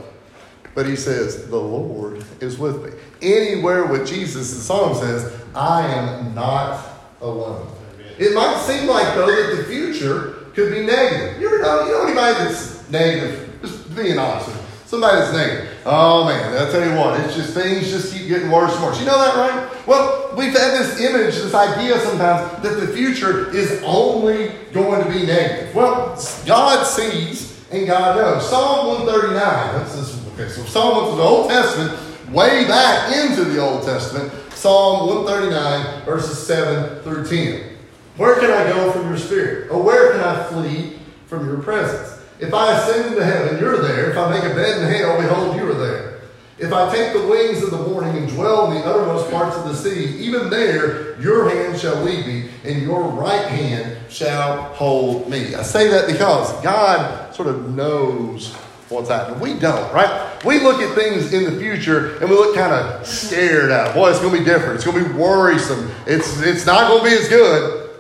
But 0.74 0.86
he 0.86 0.96
says, 0.96 1.48
The 1.48 1.56
Lord 1.56 2.24
is 2.40 2.58
with 2.58 2.84
me. 2.84 2.90
Anywhere 3.22 3.86
with 3.86 4.06
Jesus, 4.06 4.54
the 4.54 4.60
psalm 4.60 4.94
says, 4.94 5.32
I 5.54 5.86
am 5.86 6.34
not 6.34 6.84
alone. 7.20 7.70
It 8.18 8.34
might 8.34 8.58
seem 8.58 8.88
like, 8.88 9.14
though, 9.14 9.26
that 9.26 9.56
the 9.56 9.64
future 9.64 10.44
could 10.54 10.72
be 10.72 10.84
negative. 10.84 11.40
You 11.40 11.48
ever 11.48 11.62
know, 11.62 11.86
you 11.86 11.92
know 11.92 12.04
anybody 12.04 12.44
that's 12.44 12.88
negative? 12.90 13.58
Just 13.60 13.96
being 13.96 14.18
honest. 14.18 14.50
Somebody 14.86 15.16
that's 15.18 15.32
negative. 15.32 15.73
Oh 15.86 16.24
man, 16.24 16.56
I'll 16.56 16.70
tell 16.72 16.88
you 16.88 16.96
what, 16.98 17.20
it's 17.20 17.36
just 17.36 17.52
things 17.52 17.90
just 17.90 18.14
keep 18.14 18.26
getting 18.28 18.50
worse 18.50 18.74
and 18.74 18.82
worse. 18.82 18.98
You 18.98 19.04
know 19.04 19.18
that, 19.18 19.36
right? 19.36 19.86
Well, 19.86 20.34
we've 20.36 20.52
had 20.52 20.80
this 20.80 20.98
image, 21.00 21.34
this 21.34 21.52
idea 21.52 21.98
sometimes 22.00 22.62
that 22.62 22.80
the 22.80 22.88
future 22.88 23.54
is 23.54 23.82
only 23.84 24.52
going 24.72 25.04
to 25.04 25.10
be 25.10 25.26
negative. 25.26 25.74
Well, 25.74 26.18
God 26.46 26.86
sees 26.86 27.62
and 27.70 27.86
God 27.86 28.16
knows. 28.16 28.48
Psalm 28.48 29.04
139, 29.04 29.34
that's 29.74 29.94
this, 29.96 30.26
okay, 30.32 30.48
so 30.48 30.64
Psalm 30.64 31.10
of 31.10 31.16
the 31.18 31.22
Old 31.22 31.50
Testament, 31.50 31.92
way 32.32 32.66
back 32.66 33.14
into 33.14 33.44
the 33.44 33.60
Old 33.60 33.82
Testament, 33.84 34.32
Psalm 34.54 35.06
139, 35.08 36.04
verses 36.06 36.46
7 36.46 37.02
through 37.02 37.26
10. 37.26 37.76
Where 38.16 38.36
can 38.40 38.50
I 38.50 38.70
go 38.70 38.90
from 38.92 39.08
your 39.08 39.18
spirit? 39.18 39.70
Or 39.70 39.82
where 39.82 40.12
can 40.12 40.20
I 40.20 40.44
flee 40.44 40.98
from 41.26 41.46
your 41.46 41.58
presence? 41.58 42.13
If 42.40 42.52
I 42.52 42.78
ascend 42.78 43.12
into 43.12 43.24
heaven, 43.24 43.58
you're 43.60 43.80
there. 43.80 44.10
If 44.10 44.16
I 44.16 44.30
make 44.30 44.44
a 44.44 44.54
bed 44.54 44.82
in 44.82 44.88
hell, 44.88 45.20
behold, 45.20 45.56
you 45.56 45.70
are 45.70 45.74
there. 45.74 46.20
If 46.58 46.72
I 46.72 46.92
take 46.94 47.12
the 47.12 47.26
wings 47.26 47.62
of 47.62 47.70
the 47.70 47.78
morning 47.78 48.16
and 48.16 48.28
dwell 48.28 48.70
in 48.70 48.78
the 48.78 48.86
uttermost 48.86 49.30
parts 49.30 49.56
of 49.56 49.64
the 49.64 49.74
sea, 49.74 50.18
even 50.24 50.50
there 50.50 51.20
your 51.20 51.48
hand 51.48 51.78
shall 51.78 52.02
lead 52.02 52.26
me, 52.26 52.48
and 52.64 52.82
your 52.82 53.02
right 53.02 53.46
hand 53.48 53.96
shall 54.08 54.62
hold 54.74 55.28
me. 55.28 55.54
I 55.54 55.62
say 55.62 55.88
that 55.88 56.06
because 56.06 56.52
God 56.62 57.34
sort 57.34 57.48
of 57.48 57.74
knows 57.74 58.54
what's 58.88 59.08
happening. 59.08 59.40
We 59.40 59.58
don't, 59.58 59.92
right? 59.92 60.44
We 60.44 60.60
look 60.60 60.80
at 60.80 60.94
things 60.94 61.32
in 61.32 61.44
the 61.44 61.58
future 61.58 62.16
and 62.18 62.30
we 62.30 62.36
look 62.36 62.54
kind 62.54 62.72
of 62.72 63.06
scared 63.06 63.70
at. 63.70 63.94
Boy, 63.94 64.10
it's 64.10 64.20
going 64.20 64.32
to 64.32 64.38
be 64.38 64.44
different. 64.44 64.76
It's 64.76 64.84
going 64.84 65.02
to 65.02 65.08
be 65.08 65.14
worrisome. 65.16 65.90
It's, 66.06 66.40
it's 66.42 66.66
not 66.66 66.88
going 66.88 67.02
to 67.04 67.10
be 67.10 67.16
as 67.16 67.28
good. 67.28 67.90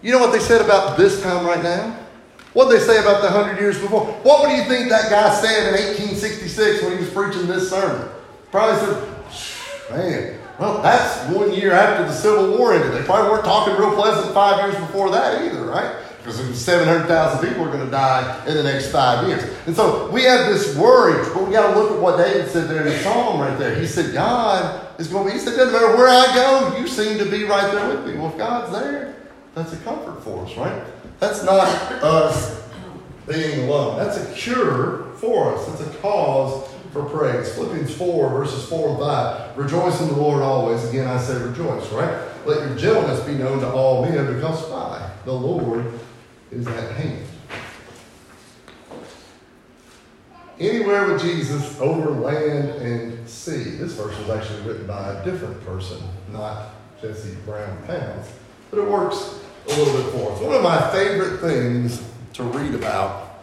You 0.00 0.12
know 0.12 0.20
what 0.20 0.32
they 0.32 0.38
said 0.38 0.60
about 0.60 0.96
this 0.96 1.22
time 1.22 1.44
right 1.44 1.62
now? 1.62 1.97
What 2.58 2.72
did 2.72 2.80
they 2.80 2.84
say 2.86 2.98
about 2.98 3.22
the 3.22 3.30
hundred 3.30 3.60
years 3.60 3.80
before? 3.80 4.04
What 4.24 4.48
do 4.48 4.56
you 4.56 4.64
think 4.64 4.88
that 4.88 5.10
guy 5.10 5.32
said 5.32 5.68
in 5.68 5.74
1866 5.94 6.82
when 6.82 6.90
he 6.90 6.98
was 6.98 7.10
preaching 7.10 7.46
this 7.46 7.70
sermon? 7.70 8.08
Probably 8.50 8.80
said, 8.80 9.92
man, 9.92 10.40
well, 10.58 10.82
that's 10.82 11.32
one 11.32 11.54
year 11.54 11.70
after 11.70 12.02
the 12.02 12.12
Civil 12.12 12.58
War 12.58 12.74
ended. 12.74 13.00
They 13.00 13.06
probably 13.06 13.30
weren't 13.30 13.44
talking 13.44 13.76
real 13.76 13.94
pleasant 13.94 14.34
five 14.34 14.58
years 14.66 14.74
before 14.84 15.08
that 15.12 15.44
either, 15.44 15.66
right? 15.66 16.02
Because 16.18 16.60
700,000 16.60 17.48
people 17.48 17.62
are 17.62 17.70
going 17.70 17.84
to 17.84 17.92
die 17.92 18.44
in 18.48 18.54
the 18.54 18.64
next 18.64 18.90
five 18.90 19.28
years. 19.28 19.44
And 19.68 19.76
so 19.76 20.10
we 20.10 20.24
have 20.24 20.52
this 20.52 20.76
worry, 20.76 21.14
but 21.32 21.46
we 21.46 21.52
got 21.52 21.72
to 21.72 21.78
look 21.78 21.92
at 21.92 22.00
what 22.00 22.16
David 22.16 22.50
said 22.50 22.68
there 22.68 22.80
in 22.80 22.88
the 22.88 22.98
Psalm 23.04 23.40
right 23.40 23.56
there. 23.56 23.76
He 23.76 23.86
said, 23.86 24.12
God 24.12 24.84
is 24.98 25.06
going 25.06 25.28
to 25.28 25.30
be, 25.32 25.38
he 25.38 25.44
said, 25.44 25.54
doesn't 25.54 25.72
matter 25.72 25.96
where 25.96 26.08
I 26.08 26.34
go, 26.34 26.76
you 26.76 26.88
seem 26.88 27.18
to 27.18 27.30
be 27.30 27.44
right 27.44 27.72
there 27.72 27.88
with 27.88 28.04
me. 28.04 28.18
Well, 28.18 28.32
if 28.32 28.36
God's 28.36 28.72
there, 28.72 29.14
that's 29.54 29.72
a 29.72 29.76
comfort 29.76 30.24
for 30.24 30.44
us, 30.44 30.56
right? 30.56 30.82
That's 31.20 31.42
not 31.42 31.68
us 32.02 32.62
being 33.26 33.68
alone. 33.68 33.98
That's 33.98 34.16
a 34.18 34.32
cure 34.34 35.04
for 35.16 35.54
us. 35.54 35.68
It's 35.68 35.88
a 35.88 35.98
cause 35.98 36.70
for 36.92 37.04
praise. 37.04 37.52
Philippians 37.54 37.94
4, 37.94 38.28
verses 38.30 38.68
4 38.68 38.88
and 38.90 38.98
5. 38.98 39.58
Rejoice 39.58 40.00
in 40.00 40.08
the 40.08 40.14
Lord 40.14 40.42
always. 40.42 40.88
Again, 40.88 41.08
I 41.08 41.18
say 41.18 41.40
rejoice, 41.42 41.90
right? 41.90 42.26
Let 42.46 42.66
your 42.68 42.78
gentleness 42.78 43.20
be 43.24 43.34
known 43.34 43.60
to 43.60 43.70
all 43.70 44.04
men 44.04 44.32
because 44.34 44.64
by 44.70 45.10
the 45.24 45.32
Lord 45.32 45.84
is 46.50 46.66
at 46.66 46.92
hand. 46.92 47.26
Anywhere 50.60 51.06
with 51.06 51.22
Jesus 51.22 51.78
over 51.80 52.10
land 52.10 52.70
and 52.82 53.28
sea. 53.28 53.76
This 53.76 53.92
verse 53.92 54.18
was 54.18 54.30
actually 54.30 54.62
written 54.62 54.86
by 54.86 55.12
a 55.12 55.24
different 55.24 55.64
person, 55.64 56.02
not 56.32 56.70
Jesse 57.00 57.36
Brown 57.44 57.80
Pounds, 57.86 58.28
but 58.70 58.80
it 58.80 58.88
works 58.88 59.38
a 59.68 59.76
little 59.76 60.02
bit 60.02 60.12
for 60.12 60.32
us. 60.32 60.40
One 60.40 60.54
of 60.54 60.62
my 60.62 60.90
favorite 60.90 61.38
things 61.38 62.02
to 62.34 62.42
read 62.42 62.74
about 62.74 63.42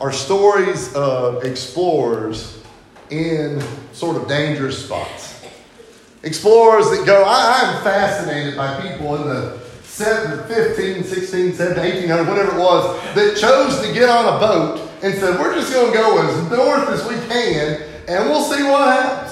are 0.00 0.12
stories 0.12 0.92
of 0.94 1.44
explorers 1.44 2.62
in 3.10 3.62
sort 3.92 4.16
of 4.16 4.26
dangerous 4.26 4.84
spots. 4.84 5.44
Explorers 6.22 6.90
that 6.90 7.04
go, 7.04 7.24
I, 7.24 7.60
am 7.62 7.82
fascinated 7.82 8.56
by 8.56 8.80
people 8.80 9.16
in 9.16 9.28
the 9.28 9.58
15, 9.82 11.04
16, 11.04 11.52
17, 11.54 11.84
1800, 11.84 12.28
whatever 12.28 12.56
it 12.56 12.58
was, 12.58 13.14
that 13.14 13.36
chose 13.36 13.80
to 13.86 13.92
get 13.92 14.08
on 14.08 14.36
a 14.36 14.38
boat 14.38 14.90
and 15.02 15.14
said, 15.14 15.38
We're 15.38 15.54
just 15.54 15.72
going 15.72 15.92
to 15.92 15.98
go 15.98 16.26
as 16.26 16.50
north 16.50 16.88
as 16.88 17.06
we 17.06 17.14
can 17.28 17.82
and 18.08 18.28
we'll 18.28 18.42
see 18.42 18.62
what 18.62 18.88
happens. 18.88 19.31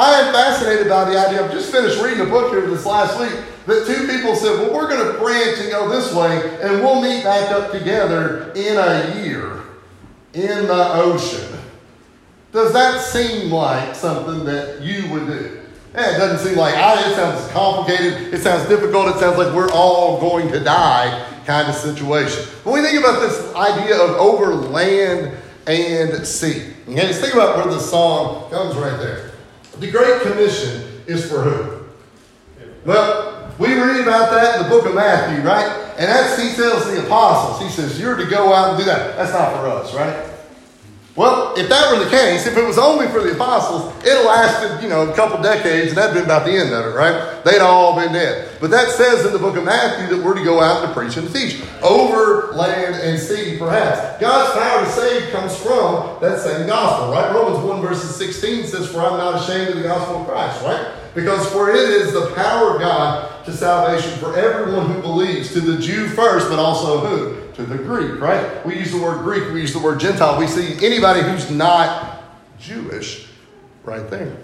I 0.00 0.20
am 0.20 0.32
fascinated 0.32 0.88
by 0.88 1.10
the 1.10 1.18
idea. 1.18 1.44
I've 1.44 1.52
just 1.52 1.70
finished 1.70 2.00
reading 2.00 2.20
a 2.20 2.24
book 2.24 2.52
here 2.52 2.66
this 2.66 2.86
last 2.86 3.20
week 3.20 3.38
that 3.66 3.86
two 3.86 4.08
people 4.08 4.34
said, 4.34 4.58
Well, 4.58 4.72
we're 4.72 4.88
going 4.88 5.12
to 5.12 5.18
branch 5.18 5.58
and 5.58 5.70
go 5.70 5.90
this 5.90 6.14
way, 6.14 6.58
and 6.62 6.80
we'll 6.80 7.02
meet 7.02 7.22
back 7.22 7.50
up 7.50 7.70
together 7.70 8.50
in 8.52 8.78
a 8.78 9.22
year 9.22 9.60
in 10.32 10.66
the 10.66 10.94
ocean. 10.94 11.46
Does 12.50 12.72
that 12.72 13.02
seem 13.02 13.50
like 13.50 13.94
something 13.94 14.46
that 14.46 14.80
you 14.80 15.06
would 15.12 15.26
do? 15.26 15.60
Yeah, 15.92 16.14
it 16.14 16.18
doesn't 16.18 16.48
seem 16.48 16.56
like, 16.56 16.76
ah, 16.78 17.10
it 17.10 17.14
sounds 17.14 17.52
complicated. 17.52 18.32
It 18.32 18.40
sounds 18.40 18.66
difficult. 18.70 19.14
It 19.14 19.20
sounds 19.20 19.36
like 19.36 19.54
we're 19.54 19.70
all 19.70 20.18
going 20.18 20.50
to 20.52 20.60
die 20.60 21.26
kind 21.44 21.68
of 21.68 21.74
situation. 21.74 22.44
When 22.64 22.82
we 22.82 22.88
think 22.88 22.98
about 22.98 23.20
this 23.20 23.54
idea 23.54 24.00
of 24.00 24.12
over 24.12 24.54
land 24.54 25.36
and 25.66 26.26
sea, 26.26 26.72
okay, 26.88 27.06
let's 27.06 27.18
think 27.20 27.34
about 27.34 27.58
where 27.58 27.74
the 27.74 27.80
song 27.80 28.48
comes 28.50 28.76
right 28.76 28.98
there. 28.98 29.30
The 29.78 29.90
Great 29.90 30.22
Commission 30.22 31.02
is 31.06 31.30
for 31.30 31.42
who? 31.42 31.84
Well, 32.84 33.54
we 33.58 33.74
read 33.74 34.00
about 34.00 34.30
that 34.30 34.56
in 34.56 34.62
the 34.64 34.68
book 34.68 34.86
of 34.86 34.94
Matthew, 34.94 35.44
right? 35.46 35.66
And 35.98 36.08
that's, 36.08 36.42
he 36.42 36.54
tells 36.54 36.90
the 36.90 37.04
apostles, 37.04 37.60
he 37.60 37.68
says, 37.68 38.00
you're 38.00 38.16
to 38.16 38.26
go 38.26 38.52
out 38.52 38.70
and 38.70 38.78
do 38.78 38.84
that. 38.84 39.16
That's 39.16 39.32
not 39.32 39.52
for 39.52 39.66
us, 39.68 39.94
right? 39.94 40.30
Well, 41.16 41.54
if 41.56 41.68
that 41.68 41.92
were 41.92 42.04
the 42.04 42.10
case, 42.10 42.46
if 42.46 42.56
it 42.56 42.64
was 42.64 42.78
only 42.78 43.08
for 43.08 43.20
the 43.20 43.32
apostles, 43.32 43.92
it 44.04 44.24
lasted, 44.24 44.82
you 44.82 44.88
know, 44.88 45.10
a 45.10 45.14
couple 45.14 45.42
decades, 45.42 45.88
and 45.88 45.96
that'd 45.96 46.14
been 46.14 46.24
about 46.24 46.46
the 46.46 46.52
end 46.52 46.72
of 46.72 46.86
it, 46.86 46.96
right? 46.96 47.42
They'd 47.44 47.58
all 47.58 47.96
been 47.96 48.12
dead. 48.12 48.48
But 48.60 48.70
that 48.70 48.90
says 48.90 49.26
in 49.26 49.32
the 49.32 49.38
book 49.38 49.56
of 49.56 49.64
Matthew 49.64 50.16
that 50.16 50.24
we're 50.24 50.34
to 50.34 50.44
go 50.44 50.60
out 50.60 50.84
and 50.84 50.94
preach 50.94 51.16
and 51.16 51.32
teach 51.32 51.60
over 51.82 52.52
land 52.52 52.94
and 52.94 53.18
sea, 53.18 53.56
perhaps. 53.58 54.20
God's 54.20 54.52
power 54.58 54.84
to 54.84 54.90
save 54.90 55.32
comes 55.32 55.56
from 55.56 56.20
that 56.20 56.38
same 56.40 56.68
gospel, 56.68 57.10
right? 57.10 57.34
Romans 57.34 57.64
1 57.64 57.80
verses 57.82 58.14
16 58.14 58.66
says, 58.66 58.88
For 58.90 59.00
I'm 59.00 59.18
not 59.18 59.42
ashamed 59.42 59.70
of 59.70 59.76
the 59.76 59.82
gospel 59.82 60.20
of 60.20 60.28
Christ, 60.28 60.62
right? 60.62 60.99
Because 61.14 61.50
for 61.50 61.70
it 61.70 61.76
is 61.76 62.12
the 62.12 62.32
power 62.34 62.74
of 62.74 62.80
God 62.80 63.44
to 63.44 63.52
salvation 63.52 64.16
for 64.18 64.36
everyone 64.36 64.90
who 64.90 65.00
believes, 65.00 65.52
to 65.52 65.60
the 65.60 65.80
Jew 65.80 66.06
first, 66.08 66.48
but 66.48 66.58
also 66.58 67.00
who? 67.00 67.52
To 67.54 67.62
the 67.62 67.76
Greek, 67.76 68.20
right? 68.20 68.64
We 68.64 68.76
use 68.78 68.92
the 68.92 69.02
word 69.02 69.22
Greek, 69.22 69.52
we 69.52 69.60
use 69.60 69.72
the 69.72 69.80
word 69.80 70.00
Gentile. 70.00 70.38
We 70.38 70.46
see 70.46 70.84
anybody 70.84 71.22
who's 71.22 71.50
not 71.50 72.22
Jewish 72.58 73.28
right 73.84 74.08
there. 74.10 74.36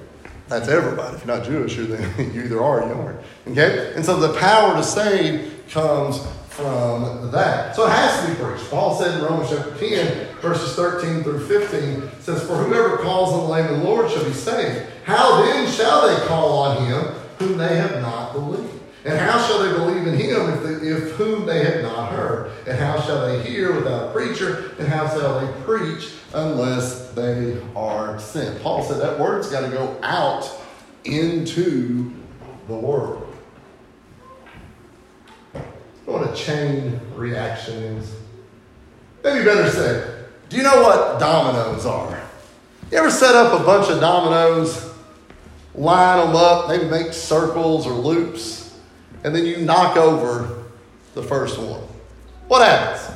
That's 0.49 0.69
everybody. 0.69 1.17
If 1.17 1.27
you're 1.27 1.37
not 1.37 1.47
Jewish, 1.47 1.77
you're 1.77 1.87
the, 1.87 2.25
you 2.35 2.45
either 2.45 2.63
are 2.63 2.83
or 2.83 2.89
you 2.89 2.95
aren't. 2.95 3.21
Okay? 3.49 3.93
And 3.95 4.05
so 4.05 4.19
the 4.19 4.39
power 4.39 4.75
to 4.75 4.83
save 4.83 5.65
comes 5.71 6.25
from 6.57 7.31
that. 7.31 7.77
So 7.77 7.87
it 7.87 7.91
has 7.91 8.25
to 8.25 8.33
be 8.33 8.43
preached. 8.43 8.71
Paul 8.71 8.99
said 8.99 9.19
in 9.19 9.25
Romans 9.25 9.51
chapter 9.51 9.77
10, 9.77 10.37
verses 10.37 10.75
13 10.75 11.23
through 11.23 11.47
15, 11.47 12.21
says, 12.21 12.47
For 12.47 12.57
whoever 12.57 12.97
calls 12.97 13.35
on 13.35 13.51
the 13.51 13.57
name 13.57 13.75
of 13.75 13.81
the 13.81 13.85
Lord 13.85 14.11
shall 14.11 14.25
be 14.25 14.33
saved. 14.33 14.87
How 15.05 15.43
then 15.43 15.71
shall 15.71 16.09
they 16.09 16.27
call 16.27 16.59
on 16.59 16.87
him 16.87 17.03
whom 17.39 17.59
they 17.59 17.77
have 17.77 18.01
not 18.01 18.33
believed? 18.33 18.73
And 19.05 19.19
how 19.19 19.39
shall 19.47 19.63
they 19.63 19.71
believe 19.73 20.07
in 20.07 20.19
him 20.19 20.51
if, 20.51 20.83
if 20.83 21.13
whom 21.13 21.47
they 21.47 21.63
have 21.63 21.83
not 21.83 22.11
heard? 22.13 22.51
And 22.67 22.77
how 22.77 23.01
shall 23.03 23.27
they 23.27 23.43
hear 23.43 23.73
without 23.73 24.09
a 24.09 24.13
preacher? 24.13 24.73
And 24.79 24.89
how 24.89 25.09
shall 25.09 25.39
they 25.41 25.63
preach 25.63 26.13
unless 26.33 27.11
they 27.11 27.61
are 27.77 28.19
sent? 28.19 28.63
Paul 28.63 28.83
said 28.83 29.01
that 29.01 29.21
word's 29.21 29.49
got 29.49 29.61
to 29.61 29.69
go 29.69 29.97
out 30.03 30.51
into 31.05 32.11
the 32.67 32.75
world 32.75 33.26
what 36.07 36.31
a 36.31 36.35
chain 36.35 36.99
reaction 37.15 37.75
is. 37.75 38.15
Maybe 39.23 39.45
better 39.45 39.69
say, 39.69 40.25
do 40.49 40.57
you 40.57 40.63
know 40.63 40.83
what 40.83 41.19
dominoes 41.19 41.85
are? 41.85 42.23
You 42.91 42.99
ever 42.99 43.11
set 43.11 43.35
up 43.35 43.61
a 43.61 43.65
bunch 43.65 43.91
of 43.91 44.01
dominoes, 44.01 44.93
line 45.75 46.25
them 46.25 46.37
up, 46.37 46.69
maybe 46.69 46.85
make 46.85 47.13
circles 47.13 47.87
or 47.87 47.93
loops, 47.93 48.79
and 49.25 49.35
then 49.35 49.45
you 49.45 49.59
knock 49.59 49.97
over 49.97 50.65
the 51.15 51.23
first 51.23 51.59
one? 51.59 51.83
What 52.47 52.67
happens? 52.67 53.13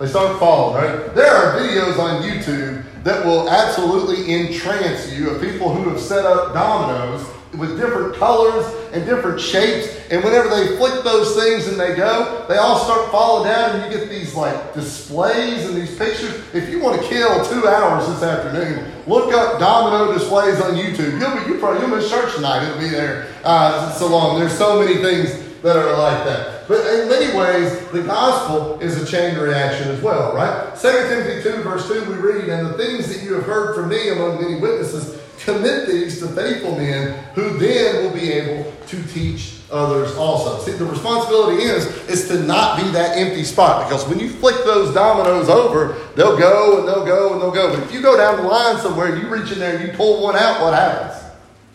They 0.00 0.08
start 0.08 0.40
falling, 0.40 0.82
right? 0.82 1.14
There 1.14 1.32
are 1.32 1.60
videos 1.60 1.98
on 1.98 2.22
YouTube 2.22 2.84
that 3.04 3.24
will 3.24 3.48
absolutely 3.48 4.34
entrance 4.34 5.12
you 5.12 5.30
of 5.30 5.40
people 5.40 5.72
who 5.72 5.88
have 5.90 6.00
set 6.00 6.26
up 6.26 6.52
dominoes 6.52 7.24
with 7.58 7.78
different 7.78 8.14
colors 8.16 8.64
and 8.92 9.04
different 9.06 9.40
shapes. 9.40 9.88
And 10.10 10.22
whenever 10.22 10.48
they 10.48 10.76
flick 10.76 11.02
those 11.04 11.34
things 11.34 11.66
and 11.68 11.78
they 11.78 11.94
go, 11.94 12.44
they 12.48 12.56
all 12.56 12.78
start 12.78 13.10
falling 13.10 13.48
down, 13.48 13.76
and 13.76 13.92
you 13.92 13.98
get 13.98 14.08
these 14.08 14.34
like 14.34 14.74
displays 14.74 15.66
and 15.66 15.76
these 15.76 15.96
pictures. 15.96 16.42
If 16.54 16.68
you 16.68 16.80
want 16.80 17.00
to 17.00 17.08
kill 17.08 17.44
two 17.46 17.66
hours 17.66 18.06
this 18.08 18.22
afternoon, 18.22 18.90
look 19.06 19.32
up 19.32 19.58
domino 19.58 20.12
displays 20.12 20.60
on 20.60 20.74
YouTube. 20.74 21.20
You'll 21.20 21.44
be 21.44 21.52
you 21.52 21.58
probably 21.58 21.80
you'll 21.80 21.96
miss 21.96 22.10
church 22.10 22.34
tonight. 22.34 22.66
It'll 22.66 22.80
be 22.80 22.88
there 22.88 23.28
uh, 23.44 23.92
so 23.92 24.08
long. 24.08 24.38
There's 24.38 24.56
so 24.56 24.80
many 24.80 24.96
things 25.02 25.50
that 25.62 25.76
are 25.76 25.96
like 25.98 26.24
that. 26.24 26.68
But 26.68 26.86
in 26.86 27.08
many 27.08 27.36
ways, 27.36 27.88
the 27.90 28.02
gospel 28.02 28.80
is 28.80 29.02
a 29.02 29.06
chain 29.06 29.36
reaction 29.38 29.88
as 29.88 30.00
well, 30.00 30.34
right? 30.34 30.74
2 30.76 30.88
Timothy 30.88 31.42
2, 31.42 31.62
verse 31.62 31.88
2, 31.88 32.04
we 32.10 32.16
read, 32.16 32.48
And 32.48 32.66
the 32.68 32.74
things 32.74 33.08
that 33.14 33.22
you 33.22 33.34
have 33.34 33.44
heard 33.44 33.74
from 33.74 33.88
me 33.88 34.08
among 34.08 34.40
many 34.40 34.58
witnesses, 34.58 35.19
commit 35.44 35.88
these 35.88 36.20
to 36.20 36.28
faithful 36.28 36.76
men 36.76 37.24
who 37.34 37.56
then 37.58 38.04
will 38.04 38.12
be 38.12 38.30
able 38.32 38.70
to 38.86 39.02
teach 39.04 39.56
others 39.70 40.16
also. 40.16 40.58
See, 40.64 40.76
the 40.76 40.84
responsibility 40.84 41.62
is 41.62 41.86
is 42.08 42.28
to 42.28 42.40
not 42.42 42.80
be 42.80 42.90
that 42.90 43.16
empty 43.16 43.44
spot 43.44 43.88
because 43.88 44.06
when 44.08 44.18
you 44.18 44.28
flick 44.28 44.56
those 44.64 44.92
dominoes 44.94 45.48
over, 45.48 45.96
they'll 46.16 46.38
go 46.38 46.78
and 46.78 46.88
they'll 46.88 47.06
go 47.06 47.32
and 47.32 47.40
they'll 47.40 47.52
go. 47.52 47.74
But 47.74 47.84
if 47.84 47.92
you 47.92 48.02
go 48.02 48.16
down 48.16 48.42
the 48.42 48.48
line 48.48 48.78
somewhere, 48.78 49.14
and 49.14 49.22
you 49.22 49.28
reach 49.28 49.52
in 49.52 49.58
there 49.58 49.76
and 49.76 49.88
you 49.88 49.96
pull 49.96 50.22
one 50.22 50.36
out, 50.36 50.60
what 50.60 50.74
happens? 50.74 51.22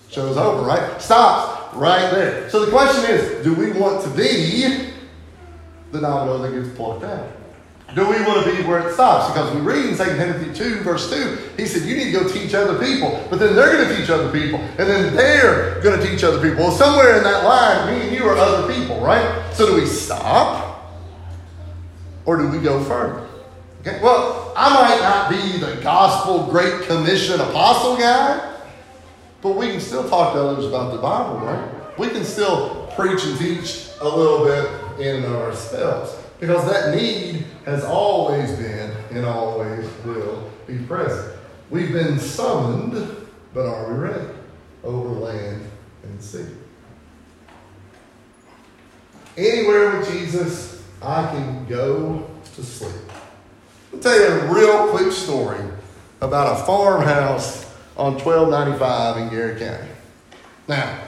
Show's 0.09 0.37
over, 0.37 0.61
right? 0.61 1.01
Stops 1.01 1.75
right 1.75 2.09
there. 2.11 2.49
So 2.49 2.65
the 2.65 2.71
question 2.71 3.09
is, 3.09 3.43
do 3.43 3.53
we 3.53 3.71
want 3.71 4.03
to 4.03 4.09
be 4.09 4.91
the 5.91 6.01
domino 6.01 6.37
that 6.39 6.51
gets 6.51 6.75
plucked 6.75 7.03
out? 7.03 7.27
Do 7.95 8.01
we 8.09 8.21
want 8.23 8.43
to 8.43 8.53
be 8.53 8.61
where 8.63 8.85
it 8.85 8.93
stops? 8.93 9.31
Because 9.31 9.55
we 9.55 9.61
read 9.61 9.85
in 9.85 9.97
2 9.97 10.03
Timothy 10.17 10.53
2, 10.53 10.81
verse 10.81 11.09
2, 11.09 11.53
he 11.55 11.65
said, 11.65 11.87
You 11.87 11.95
need 11.95 12.11
to 12.11 12.11
go 12.11 12.27
teach 12.27 12.53
other 12.53 12.77
people. 12.77 13.25
But 13.29 13.39
then 13.39 13.55
they're 13.55 13.71
going 13.71 13.87
to 13.87 13.95
teach 13.95 14.09
other 14.09 14.29
people. 14.37 14.59
And 14.59 14.79
then 14.79 15.15
they're 15.15 15.79
going 15.79 15.97
to 15.97 16.05
teach 16.05 16.21
other 16.21 16.41
people. 16.41 16.65
Well, 16.65 16.75
somewhere 16.75 17.15
in 17.15 17.23
that 17.23 17.45
line, 17.45 17.95
me 17.95 18.05
and 18.07 18.13
you 18.13 18.25
are 18.25 18.35
other 18.35 18.73
people, 18.73 18.99
right? 18.99 19.49
So 19.53 19.65
do 19.67 19.75
we 19.75 19.85
stop? 19.85 20.93
Or 22.25 22.35
do 22.35 22.49
we 22.49 22.59
go 22.59 22.83
further? 22.83 23.25
Okay, 23.79 24.01
well, 24.03 24.51
I 24.57 24.73
might 24.73 24.99
not 24.99 25.29
be 25.29 25.57
the 25.59 25.81
gospel 25.81 26.47
great 26.47 26.81
commission 26.87 27.39
apostle 27.39 27.95
guy, 27.95 28.57
but 29.41 29.55
we 29.55 29.67
can 29.67 29.79
still 29.79 30.09
talk 30.09 30.33
to 30.33 30.41
others 30.41 30.65
about 30.65 30.91
the 30.91 30.97
Bible, 30.97 31.39
right? 31.39 31.97
We 31.97 32.09
can 32.09 32.25
still 32.25 32.91
preach 32.97 33.23
and 33.23 33.37
teach 33.39 33.87
a 34.01 34.09
little 34.09 34.43
bit 34.43 34.99
in 34.99 35.23
ourselves. 35.23 36.24
Because 36.39 36.69
that 36.69 36.95
need 36.95 37.45
has 37.65 37.83
always 37.83 38.51
been 38.53 38.91
and 39.11 39.25
always 39.25 39.89
will 40.03 40.51
be 40.67 40.77
present. 40.79 41.35
We've 41.69 41.91
been 41.91 42.19
summoned, 42.19 43.27
but 43.53 43.65
are 43.65 43.93
we 43.93 43.99
ready? 43.99 44.27
Over 44.83 45.09
land 45.09 45.65
and 46.03 46.21
sea. 46.21 46.45
Anywhere 49.37 49.97
with 49.97 50.11
Jesus, 50.11 50.83
I 51.01 51.27
can 51.27 51.65
go 51.65 52.29
to 52.55 52.63
sleep. 52.63 52.95
I'll 53.93 53.99
tell 53.99 54.17
you 54.17 54.27
a 54.27 54.53
real 54.53 54.89
quick 54.89 55.11
story 55.11 55.59
about 56.21 56.59
a 56.59 56.65
farmhouse 56.65 57.65
on 57.97 58.13
1295 58.13 59.17
in 59.17 59.29
Garrett 59.29 59.59
County. 59.59 59.89
Now, 60.67 60.99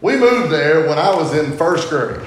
we 0.00 0.16
moved 0.16 0.50
there 0.50 0.88
when 0.88 0.98
I 0.98 1.14
was 1.14 1.34
in 1.34 1.56
first 1.56 1.88
grade. 1.88 2.20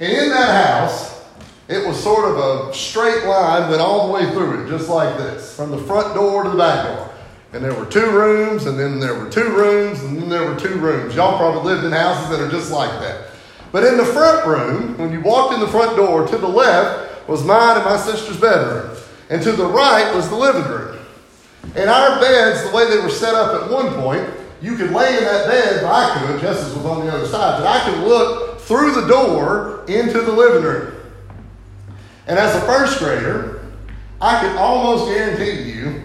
And 0.00 0.12
in 0.12 0.28
that 0.30 0.66
house, 0.66 1.24
it 1.68 1.86
was 1.86 2.02
sort 2.02 2.24
of 2.24 2.38
a 2.38 2.74
straight 2.74 3.24
line, 3.24 3.68
went 3.68 3.82
all 3.82 4.06
the 4.06 4.12
way 4.12 4.30
through 4.32 4.64
it, 4.64 4.68
just 4.68 4.88
like 4.88 5.16
this, 5.18 5.54
from 5.54 5.70
the 5.70 5.78
front 5.78 6.14
door 6.14 6.44
to 6.44 6.50
the 6.50 6.56
back 6.56 6.86
door. 6.86 7.10
And 7.52 7.64
there 7.64 7.74
were 7.74 7.86
two 7.86 8.10
rooms, 8.10 8.66
and 8.66 8.78
then 8.78 9.00
there 9.00 9.14
were 9.14 9.28
two 9.28 9.50
rooms, 9.50 10.02
and 10.02 10.20
then 10.20 10.28
there 10.28 10.48
were 10.48 10.58
two 10.58 10.76
rooms. 10.78 11.14
Y'all 11.14 11.36
probably 11.36 11.72
lived 11.72 11.84
in 11.84 11.92
houses 11.92 12.30
that 12.30 12.40
are 12.40 12.50
just 12.50 12.70
like 12.70 12.90
that. 13.00 13.30
But 13.72 13.84
in 13.84 13.96
the 13.96 14.04
front 14.04 14.46
room, 14.46 14.96
when 14.98 15.12
you 15.12 15.20
walked 15.20 15.54
in 15.54 15.60
the 15.60 15.68
front 15.68 15.96
door, 15.96 16.26
to 16.26 16.38
the 16.38 16.48
left 16.48 17.28
was 17.28 17.44
mine 17.44 17.76
and 17.76 17.84
my 17.84 17.98
sister's 17.98 18.40
bedroom. 18.40 18.96
And 19.30 19.42
to 19.42 19.52
the 19.52 19.66
right 19.66 20.14
was 20.14 20.28
the 20.28 20.36
living 20.36 20.64
room. 20.70 20.98
And 21.74 21.90
our 21.90 22.18
beds, 22.18 22.68
the 22.68 22.74
way 22.74 22.88
they 22.88 22.98
were 22.98 23.10
set 23.10 23.34
up 23.34 23.62
at 23.62 23.70
one 23.70 23.92
point, 23.94 24.26
you 24.62 24.74
could 24.76 24.90
lay 24.90 25.18
in 25.18 25.24
that 25.24 25.46
bed, 25.46 25.82
but 25.82 25.92
I 25.92 26.18
could, 26.18 26.40
Justice 26.40 26.74
was 26.74 26.86
on 26.86 27.04
the 27.04 27.12
other 27.12 27.26
side, 27.26 27.60
but 27.60 27.66
I 27.66 27.84
could 27.84 28.04
look 28.04 28.57
through 28.68 28.92
the 28.92 29.06
door 29.06 29.82
into 29.88 30.20
the 30.20 30.30
living 30.30 30.62
room. 30.62 30.94
And 32.26 32.38
as 32.38 32.54
a 32.54 32.60
first 32.66 32.98
grader, 32.98 33.66
I 34.20 34.42
could 34.42 34.56
almost 34.56 35.06
guarantee 35.06 35.70
you 35.72 36.02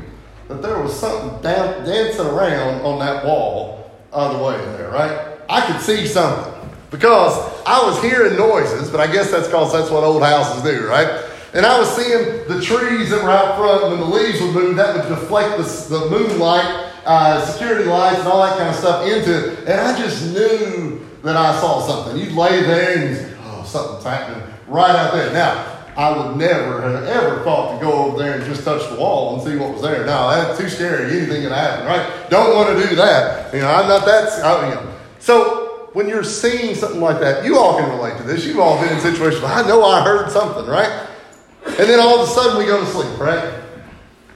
that 0.48 0.62
there 0.62 0.80
was 0.80 0.98
something 0.98 1.42
down, 1.42 1.84
dancing 1.84 2.26
around 2.26 2.82
on 2.86 3.00
that 3.00 3.26
wall 3.26 3.92
on 4.14 4.38
the 4.38 4.44
way 4.44 4.56
in 4.56 4.72
there, 4.78 4.90
right? 4.92 5.38
I 5.50 5.68
could 5.68 5.82
see 5.82 6.08
something 6.08 6.54
because 6.90 7.38
I 7.66 7.84
was 7.86 8.02
hearing 8.02 8.38
noises, 8.38 8.90
but 8.90 9.02
I 9.02 9.12
guess 9.12 9.30
that's 9.30 9.48
because 9.48 9.74
that's 9.74 9.92
what 9.92 10.06
old 10.06 10.24
houses 10.24 10.64
do, 10.64 10.88
right? 10.88 11.26
And 11.54 11.66
I 11.66 11.78
was 11.78 11.94
seeing 11.94 12.48
the 12.48 12.62
trees 12.62 13.10
that 13.10 13.22
were 13.22 13.30
out 13.30 13.58
front, 13.58 13.92
when 13.92 14.00
the 14.00 14.06
leaves 14.06 14.40
would 14.40 14.56
move, 14.56 14.78
that 14.78 14.96
would 14.96 15.10
deflect 15.10 15.58
the, 15.58 15.98
the 15.98 16.10
moonlight, 16.10 16.93
uh, 17.06 17.46
security 17.46 17.86
lights, 17.86 18.20
and 18.20 18.28
all 18.28 18.42
that 18.44 18.58
kind 18.58 18.70
of 18.70 18.76
stuff 18.76 19.08
into 19.08 19.54
it. 19.54 19.60
And 19.60 19.80
I 19.80 19.98
just 19.98 20.34
knew 20.34 21.06
that 21.24 21.36
I 21.36 21.60
saw 21.60 21.82
something. 21.82 22.22
You'd 22.22 22.34
lay 22.34 22.62
there 22.62 22.98
and 22.98 23.10
you 23.10 23.16
say, 23.16 23.38
oh, 23.44 23.64
something's 23.64 24.04
happening 24.04 24.44
right 24.68 24.96
out 24.96 25.14
there. 25.14 25.32
Now, 25.32 25.70
I 25.96 26.18
would 26.18 26.38
never 26.38 26.82
have 26.82 27.04
ever 27.04 27.44
thought 27.44 27.78
to 27.78 27.86
go 27.86 27.92
over 27.92 28.18
there 28.18 28.36
and 28.36 28.44
just 28.46 28.64
touch 28.64 28.90
the 28.90 28.96
wall 28.96 29.36
and 29.36 29.44
see 29.44 29.56
what 29.58 29.74
was 29.74 29.82
there. 29.82 30.06
No, 30.06 30.30
that's 30.30 30.60
too 30.60 30.68
scary. 30.68 31.16
Anything 31.16 31.44
can 31.44 31.52
happen, 31.52 31.86
right? 31.86 32.30
Don't 32.30 32.56
want 32.56 32.78
to 32.78 32.90
do 32.90 32.96
that. 32.96 33.54
You 33.54 33.62
know, 33.62 33.70
I'm 33.70 33.88
not 33.88 34.06
that. 34.06 34.30
I. 34.44 34.94
So 35.20 35.90
when 35.94 36.10
you're 36.10 36.24
seeing 36.24 36.74
something 36.76 37.00
like 37.00 37.20
that, 37.20 37.46
you 37.46 37.58
all 37.58 37.78
can 37.78 37.90
relate 37.90 38.18
to 38.18 38.24
this. 38.24 38.46
You've 38.46 38.60
all 38.60 38.82
been 38.82 38.92
in 38.92 39.00
situations. 39.00 39.44
I 39.44 39.68
know 39.68 39.86
I 39.86 40.04
heard 40.04 40.32
something, 40.32 40.66
right? 40.66 41.08
And 41.66 41.90
then 41.90 42.00
all 42.00 42.20
of 42.20 42.28
a 42.28 42.32
sudden 42.32 42.58
we 42.58 42.66
go 42.66 42.84
to 42.84 42.92
sleep, 42.92 43.20
right? 43.20 43.62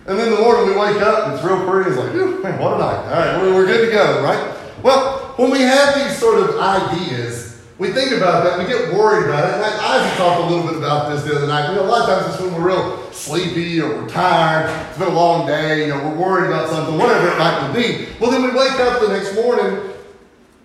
And 0.08 0.18
then 0.18 0.32
the 0.32 0.40
morning 0.40 0.68
we 0.68 0.80
wake 0.80 1.02
up 1.02 1.34
it's 1.34 1.44
real 1.44 1.68
pretty. 1.68 1.90
It's 1.90 2.00
like, 2.00 2.14
man, 2.42 2.60
what 2.60 2.76
a 2.76 2.78
night. 2.78 3.04
All 3.04 3.12
right, 3.12 3.42
we're, 3.42 3.54
we're 3.54 3.66
good 3.66 3.86
to 3.88 3.92
go, 3.92 4.24
right? 4.24 4.58
Well, 4.82 5.34
when 5.36 5.52
we 5.52 5.60
have 5.60 5.96
these 5.96 6.18
sort 6.18 6.40
of 6.40 6.58
ideas, 6.58 7.62
we 7.78 7.92
think 7.92 8.12
about 8.12 8.46
that, 8.46 8.58
we 8.58 8.66
get 8.66 8.94
worried 8.94 9.28
about 9.28 9.50
it. 9.50 9.54
And 9.56 9.64
Isaac 9.64 10.18
talked 10.18 10.42
a 10.42 10.46
little 10.46 10.66
bit 10.66 10.78
about 10.78 11.12
this 11.12 11.24
the 11.24 11.36
other 11.36 11.48
night. 11.48 11.70
You 11.70 11.76
know, 11.76 11.84
a 11.84 11.92
lot 11.92 12.10
of 12.10 12.24
times 12.24 12.34
it's 12.34 12.42
when 12.42 12.54
we're 12.54 12.70
real 12.70 13.12
sleepy 13.12 13.82
or 13.82 14.02
we're 14.02 14.10
tired, 14.10 14.70
it's 14.90 14.98
been 14.98 15.10
a 15.10 15.14
long 15.14 15.46
day, 15.46 15.82
you 15.82 15.88
know, 15.90 15.98
we're 16.10 16.16
worried 16.16 16.48
about 16.48 16.70
something, 16.70 16.98
whatever 16.98 17.28
it 17.28 17.38
might 17.38 17.74
be. 17.74 18.08
Well, 18.20 18.32
then 18.32 18.44
we 18.44 18.50
wake 18.50 18.80
up 18.80 19.02
the 19.02 19.10
next 19.10 19.36
morning, 19.36 19.92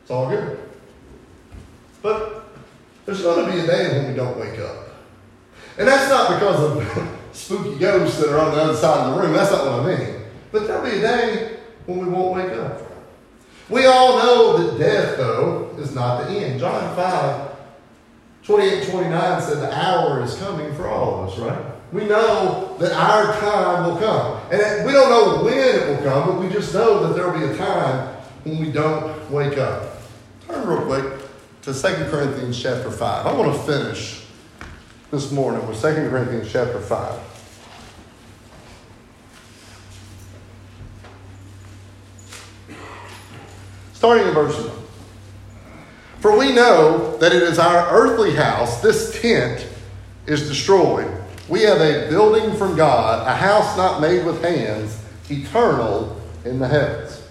it's 0.02 0.10
all 0.10 0.30
good. 0.30 0.58
But 2.00 2.44
there's 3.06 3.22
going 3.22 3.44
to 3.44 3.52
be 3.52 3.58
a 3.58 3.66
day 3.66 3.98
when 3.98 4.08
we 4.08 4.14
don't 4.14 4.38
wake 4.38 4.60
up. 4.60 4.88
And 5.78 5.88
that's 5.88 6.08
not 6.08 6.38
because 6.38 6.60
of 6.60 7.18
spooky 7.32 7.78
ghosts 7.78 8.18
that 8.20 8.30
are 8.30 8.38
on 8.38 8.54
the 8.54 8.62
other 8.62 8.76
side 8.76 9.08
of 9.08 9.14
the 9.14 9.22
room. 9.22 9.32
That's 9.32 9.50
not 9.50 9.64
what 9.64 9.90
I 9.90 9.96
mean. 9.96 10.22
But 10.50 10.66
there'll 10.66 10.84
be 10.84 10.98
a 10.98 11.00
day 11.00 11.58
when 11.86 11.98
we 11.98 12.04
won't 12.06 12.36
wake 12.36 12.58
up. 12.58 12.80
We 13.68 13.86
all 13.86 14.18
know 14.18 14.58
that 14.58 14.78
death, 14.78 15.16
though, 15.16 15.74
is 15.78 15.94
not 15.94 16.26
the 16.26 16.30
end. 16.30 16.60
John 16.60 16.94
5, 16.94 17.56
28 18.44 18.90
29 18.90 19.42
said 19.42 19.58
the 19.58 19.72
hour 19.74 20.22
is 20.22 20.34
coming 20.36 20.74
for 20.74 20.88
all 20.88 21.24
of 21.24 21.30
us, 21.30 21.38
right? 21.38 21.64
We 21.92 22.06
know 22.06 22.76
that 22.78 22.92
our 22.92 23.38
time 23.38 23.86
will 23.86 23.98
come. 23.98 24.40
And 24.50 24.86
we 24.86 24.92
don't 24.92 25.10
know 25.10 25.44
when 25.44 25.58
it 25.58 25.88
will 25.88 26.02
come, 26.02 26.28
but 26.28 26.40
we 26.40 26.48
just 26.48 26.74
know 26.74 27.06
that 27.06 27.14
there 27.14 27.30
will 27.30 27.38
be 27.38 27.52
a 27.52 27.56
time 27.56 28.16
when 28.44 28.58
we 28.58 28.72
don't 28.72 29.30
wake 29.30 29.58
up. 29.58 29.98
Turn 30.48 30.66
real 30.66 30.84
quick 30.86 31.22
to 31.62 31.72
2 31.72 31.80
Corinthians 32.10 32.60
chapter 32.60 32.90
5. 32.90 33.26
I 33.26 33.32
want 33.32 33.54
to 33.54 33.58
finish 33.62 34.21
this 35.12 35.30
morning 35.30 35.64
with 35.68 35.78
2 35.78 36.08
Corinthians 36.08 36.50
chapter 36.50 36.80
5. 36.80 37.20
starting 43.92 44.26
in 44.26 44.34
verse 44.34 44.58
1. 44.58 44.70
For 46.18 46.36
we 46.36 46.52
know 46.52 47.16
that 47.18 47.32
it 47.32 47.42
is 47.44 47.60
our 47.60 47.88
earthly 47.90 48.34
house, 48.34 48.80
this 48.80 49.20
tent, 49.20 49.64
is 50.26 50.48
destroyed. 50.48 51.08
We 51.48 51.60
have 51.62 51.80
a 51.80 52.08
building 52.08 52.56
from 52.56 52.74
God, 52.74 53.24
a 53.24 53.36
house 53.36 53.76
not 53.76 54.00
made 54.00 54.26
with 54.26 54.42
hands, 54.42 55.00
eternal 55.30 56.20
in 56.44 56.58
the 56.58 56.66
heavens. 56.66 57.22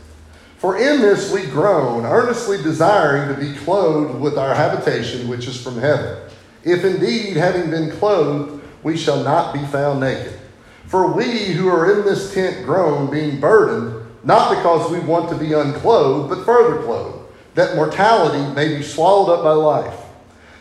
For 0.60 0.78
in 0.78 1.02
this 1.02 1.34
we 1.34 1.48
groan, 1.48 2.06
earnestly 2.06 2.64
desiring 2.64 3.36
to 3.36 3.42
be 3.42 3.54
clothed 3.66 4.22
with 4.22 4.38
our 4.38 4.56
habitation 4.56 5.28
which 5.28 5.48
is 5.48 5.62
from 5.62 5.78
heaven. 5.78 6.18
If 6.64 6.86
indeed, 6.86 7.38
having 7.38 7.72
been 7.72 7.92
clothed, 7.92 8.62
we 8.84 8.98
shall 8.98 9.24
not 9.24 9.54
be 9.54 9.64
found 9.66 10.00
naked. 10.00 10.40
For 10.86 11.12
we 11.12 11.46
who 11.54 11.70
are 11.70 12.00
in 12.00 12.06
this 12.06 12.34
tent 12.34 12.66
groan, 12.66 13.10
being 13.10 13.40
burdened, 13.40 14.06
not 14.24 14.56
because 14.56 14.92
we 14.92 15.00
want 15.00 15.30
to 15.30 15.36
be 15.36 15.54
unclothed, 15.54 16.30
but 16.30 16.46
further 16.46 16.84
clothed, 16.84 17.26
that 17.56 17.76
mortality 17.76 18.54
may 18.54 18.78
be 18.78 18.84
swallowed 18.84 19.34
up 19.34 19.44
by 19.44 19.52
life. 19.52 20.00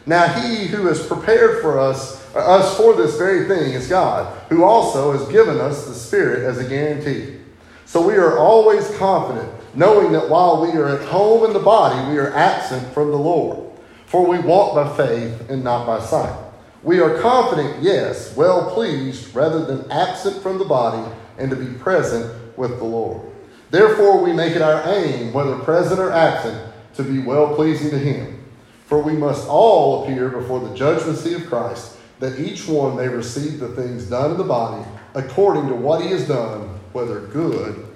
Now 0.06 0.26
he 0.28 0.66
who 0.66 0.86
has 0.86 1.06
prepared 1.06 1.60
for 1.60 1.78
us, 1.78 2.24
us 2.34 2.76
for 2.76 2.94
this 2.94 3.16
very 3.18 3.46
thing 3.46 3.72
is 3.72 3.88
God, 3.88 4.32
who 4.48 4.64
also 4.64 5.12
has 5.12 5.28
given 5.28 5.58
us 5.58 5.86
the 5.86 5.94
Spirit 5.94 6.44
as 6.44 6.58
a 6.58 6.68
guarantee. 6.68 7.38
So 7.84 8.06
we 8.06 8.14
are 8.14 8.38
always 8.38 8.88
confident 8.96 9.52
knowing 9.74 10.12
that 10.12 10.28
while 10.28 10.62
we 10.62 10.72
are 10.78 10.88
at 10.88 11.08
home 11.08 11.44
in 11.44 11.52
the 11.52 11.60
body, 11.60 12.10
we 12.10 12.18
are 12.18 12.32
absent 12.34 12.92
from 12.92 13.10
the 13.10 13.18
Lord. 13.18 13.69
For 14.10 14.26
we 14.26 14.40
walk 14.40 14.74
by 14.74 14.96
faith 14.96 15.48
and 15.48 15.62
not 15.62 15.86
by 15.86 16.00
sight. 16.00 16.36
We 16.82 16.98
are 16.98 17.20
confident, 17.20 17.80
yes, 17.80 18.34
well 18.34 18.74
pleased, 18.74 19.32
rather 19.36 19.64
than 19.64 19.88
absent 19.88 20.42
from 20.42 20.58
the 20.58 20.64
body, 20.64 21.08
and 21.38 21.48
to 21.50 21.56
be 21.56 21.72
present 21.78 22.58
with 22.58 22.78
the 22.78 22.84
Lord. 22.84 23.22
Therefore, 23.70 24.20
we 24.20 24.32
make 24.32 24.56
it 24.56 24.62
our 24.62 24.82
aim, 24.92 25.32
whether 25.32 25.56
present 25.60 26.00
or 26.00 26.10
absent, 26.10 26.72
to 26.94 27.04
be 27.04 27.20
well 27.20 27.54
pleasing 27.54 27.90
to 27.90 27.98
Him. 27.98 28.44
For 28.86 29.00
we 29.00 29.12
must 29.12 29.46
all 29.46 30.02
appear 30.02 30.28
before 30.28 30.58
the 30.58 30.74
judgment 30.74 31.16
seat 31.16 31.36
of 31.36 31.46
Christ, 31.46 31.96
that 32.18 32.40
each 32.40 32.66
one 32.66 32.96
may 32.96 33.06
receive 33.06 33.60
the 33.60 33.68
things 33.68 34.06
done 34.06 34.32
in 34.32 34.38
the 34.38 34.44
body 34.44 34.84
according 35.14 35.68
to 35.68 35.74
what 35.74 36.02
he 36.02 36.08
has 36.08 36.26
done, 36.26 36.80
whether 36.92 37.20
good 37.20 37.86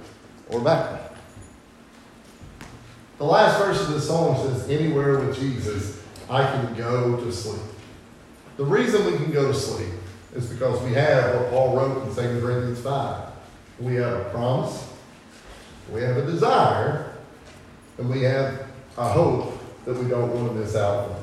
or 0.48 0.60
bad. 0.60 1.10
The 3.18 3.24
last 3.24 3.58
verse 3.58 3.80
of 3.80 3.94
this 3.94 4.06
song 4.06 4.36
says, 4.36 4.68
Anywhere 4.70 5.18
with 5.18 5.36
Jesus, 5.36 6.03
I 6.28 6.44
can 6.44 6.74
go 6.74 7.16
to 7.16 7.32
sleep. 7.32 7.60
The 8.56 8.64
reason 8.64 9.04
we 9.04 9.16
can 9.18 9.32
go 9.32 9.48
to 9.48 9.54
sleep 9.58 9.92
is 10.34 10.46
because 10.46 10.80
we 10.82 10.92
have 10.94 11.34
what 11.34 11.50
Paul 11.50 11.76
wrote 11.76 12.08
in 12.08 12.14
2 12.14 12.40
Corinthians 12.40 12.80
5. 12.80 13.28
We 13.80 13.96
have 13.96 14.20
a 14.20 14.30
promise, 14.30 14.88
we 15.92 16.00
have 16.02 16.16
a 16.16 16.24
desire, 16.24 17.12
and 17.98 18.08
we 18.08 18.22
have 18.22 18.66
a 18.96 19.08
hope 19.08 19.58
that 19.84 19.96
we 19.96 20.08
don't 20.08 20.32
want 20.34 20.52
to 20.52 20.54
miss 20.54 20.76
out 20.76 21.10
on. 21.10 21.22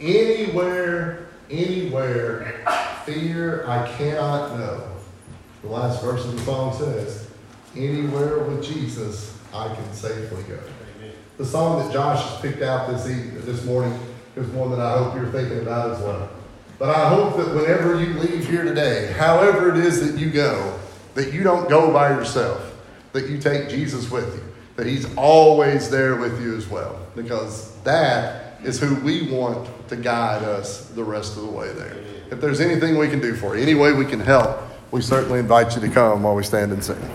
Anywhere, 0.00 1.28
anywhere, 1.50 2.64
fear 3.04 3.66
I 3.68 3.86
cannot 3.96 4.58
know. 4.58 4.88
The 5.62 5.68
last 5.68 6.02
verse 6.02 6.24
of 6.24 6.32
the 6.32 6.42
song 6.42 6.76
says, 6.76 7.28
Anywhere 7.74 8.38
with 8.38 8.64
Jesus 8.64 9.36
I 9.52 9.74
can 9.74 9.92
safely 9.92 10.42
go. 10.44 10.58
The 11.38 11.44
song 11.44 11.84
that 11.84 11.92
Josh 11.92 12.24
has 12.26 12.40
picked 12.40 12.62
out 12.62 12.88
this 12.88 13.06
evening, 13.06 13.44
this 13.44 13.62
morning 13.66 13.98
is 14.36 14.46
one 14.48 14.70
that 14.70 14.80
I 14.80 14.96
hope 14.96 15.14
you're 15.14 15.30
thinking 15.30 15.58
about 15.58 15.90
as 15.90 16.00
well. 16.00 16.30
But 16.78 16.88
I 16.88 17.10
hope 17.10 17.36
that 17.36 17.54
whenever 17.54 18.02
you 18.02 18.14
leave 18.14 18.48
here 18.48 18.64
today, 18.64 19.12
however 19.12 19.70
it 19.70 19.84
is 19.84 20.00
that 20.10 20.18
you 20.18 20.30
go, 20.30 20.78
that 21.14 21.34
you 21.34 21.42
don't 21.42 21.68
go 21.68 21.92
by 21.92 22.08
yourself, 22.08 22.74
that 23.12 23.28
you 23.28 23.38
take 23.38 23.68
Jesus 23.68 24.10
with 24.10 24.34
you, 24.34 24.44
that 24.76 24.86
He's 24.86 25.14
always 25.16 25.90
there 25.90 26.16
with 26.16 26.40
you 26.40 26.56
as 26.56 26.66
well, 26.68 27.06
because 27.14 27.76
that 27.82 28.58
is 28.64 28.80
who 28.80 28.94
we 28.96 29.30
want 29.30 29.68
to 29.88 29.96
guide 29.96 30.42
us 30.42 30.88
the 30.88 31.04
rest 31.04 31.36
of 31.36 31.42
the 31.42 31.50
way 31.50 31.70
there. 31.74 32.02
If 32.30 32.40
there's 32.40 32.60
anything 32.60 32.96
we 32.96 33.08
can 33.08 33.20
do 33.20 33.34
for 33.34 33.56
you, 33.56 33.62
any 33.62 33.74
way 33.74 33.92
we 33.92 34.06
can 34.06 34.20
help, 34.20 34.58
we 34.90 35.02
certainly 35.02 35.40
invite 35.40 35.74
you 35.74 35.82
to 35.82 35.88
come 35.90 36.22
while 36.22 36.34
we 36.34 36.44
stand 36.44 36.72
and 36.72 36.82
sing. 36.82 36.96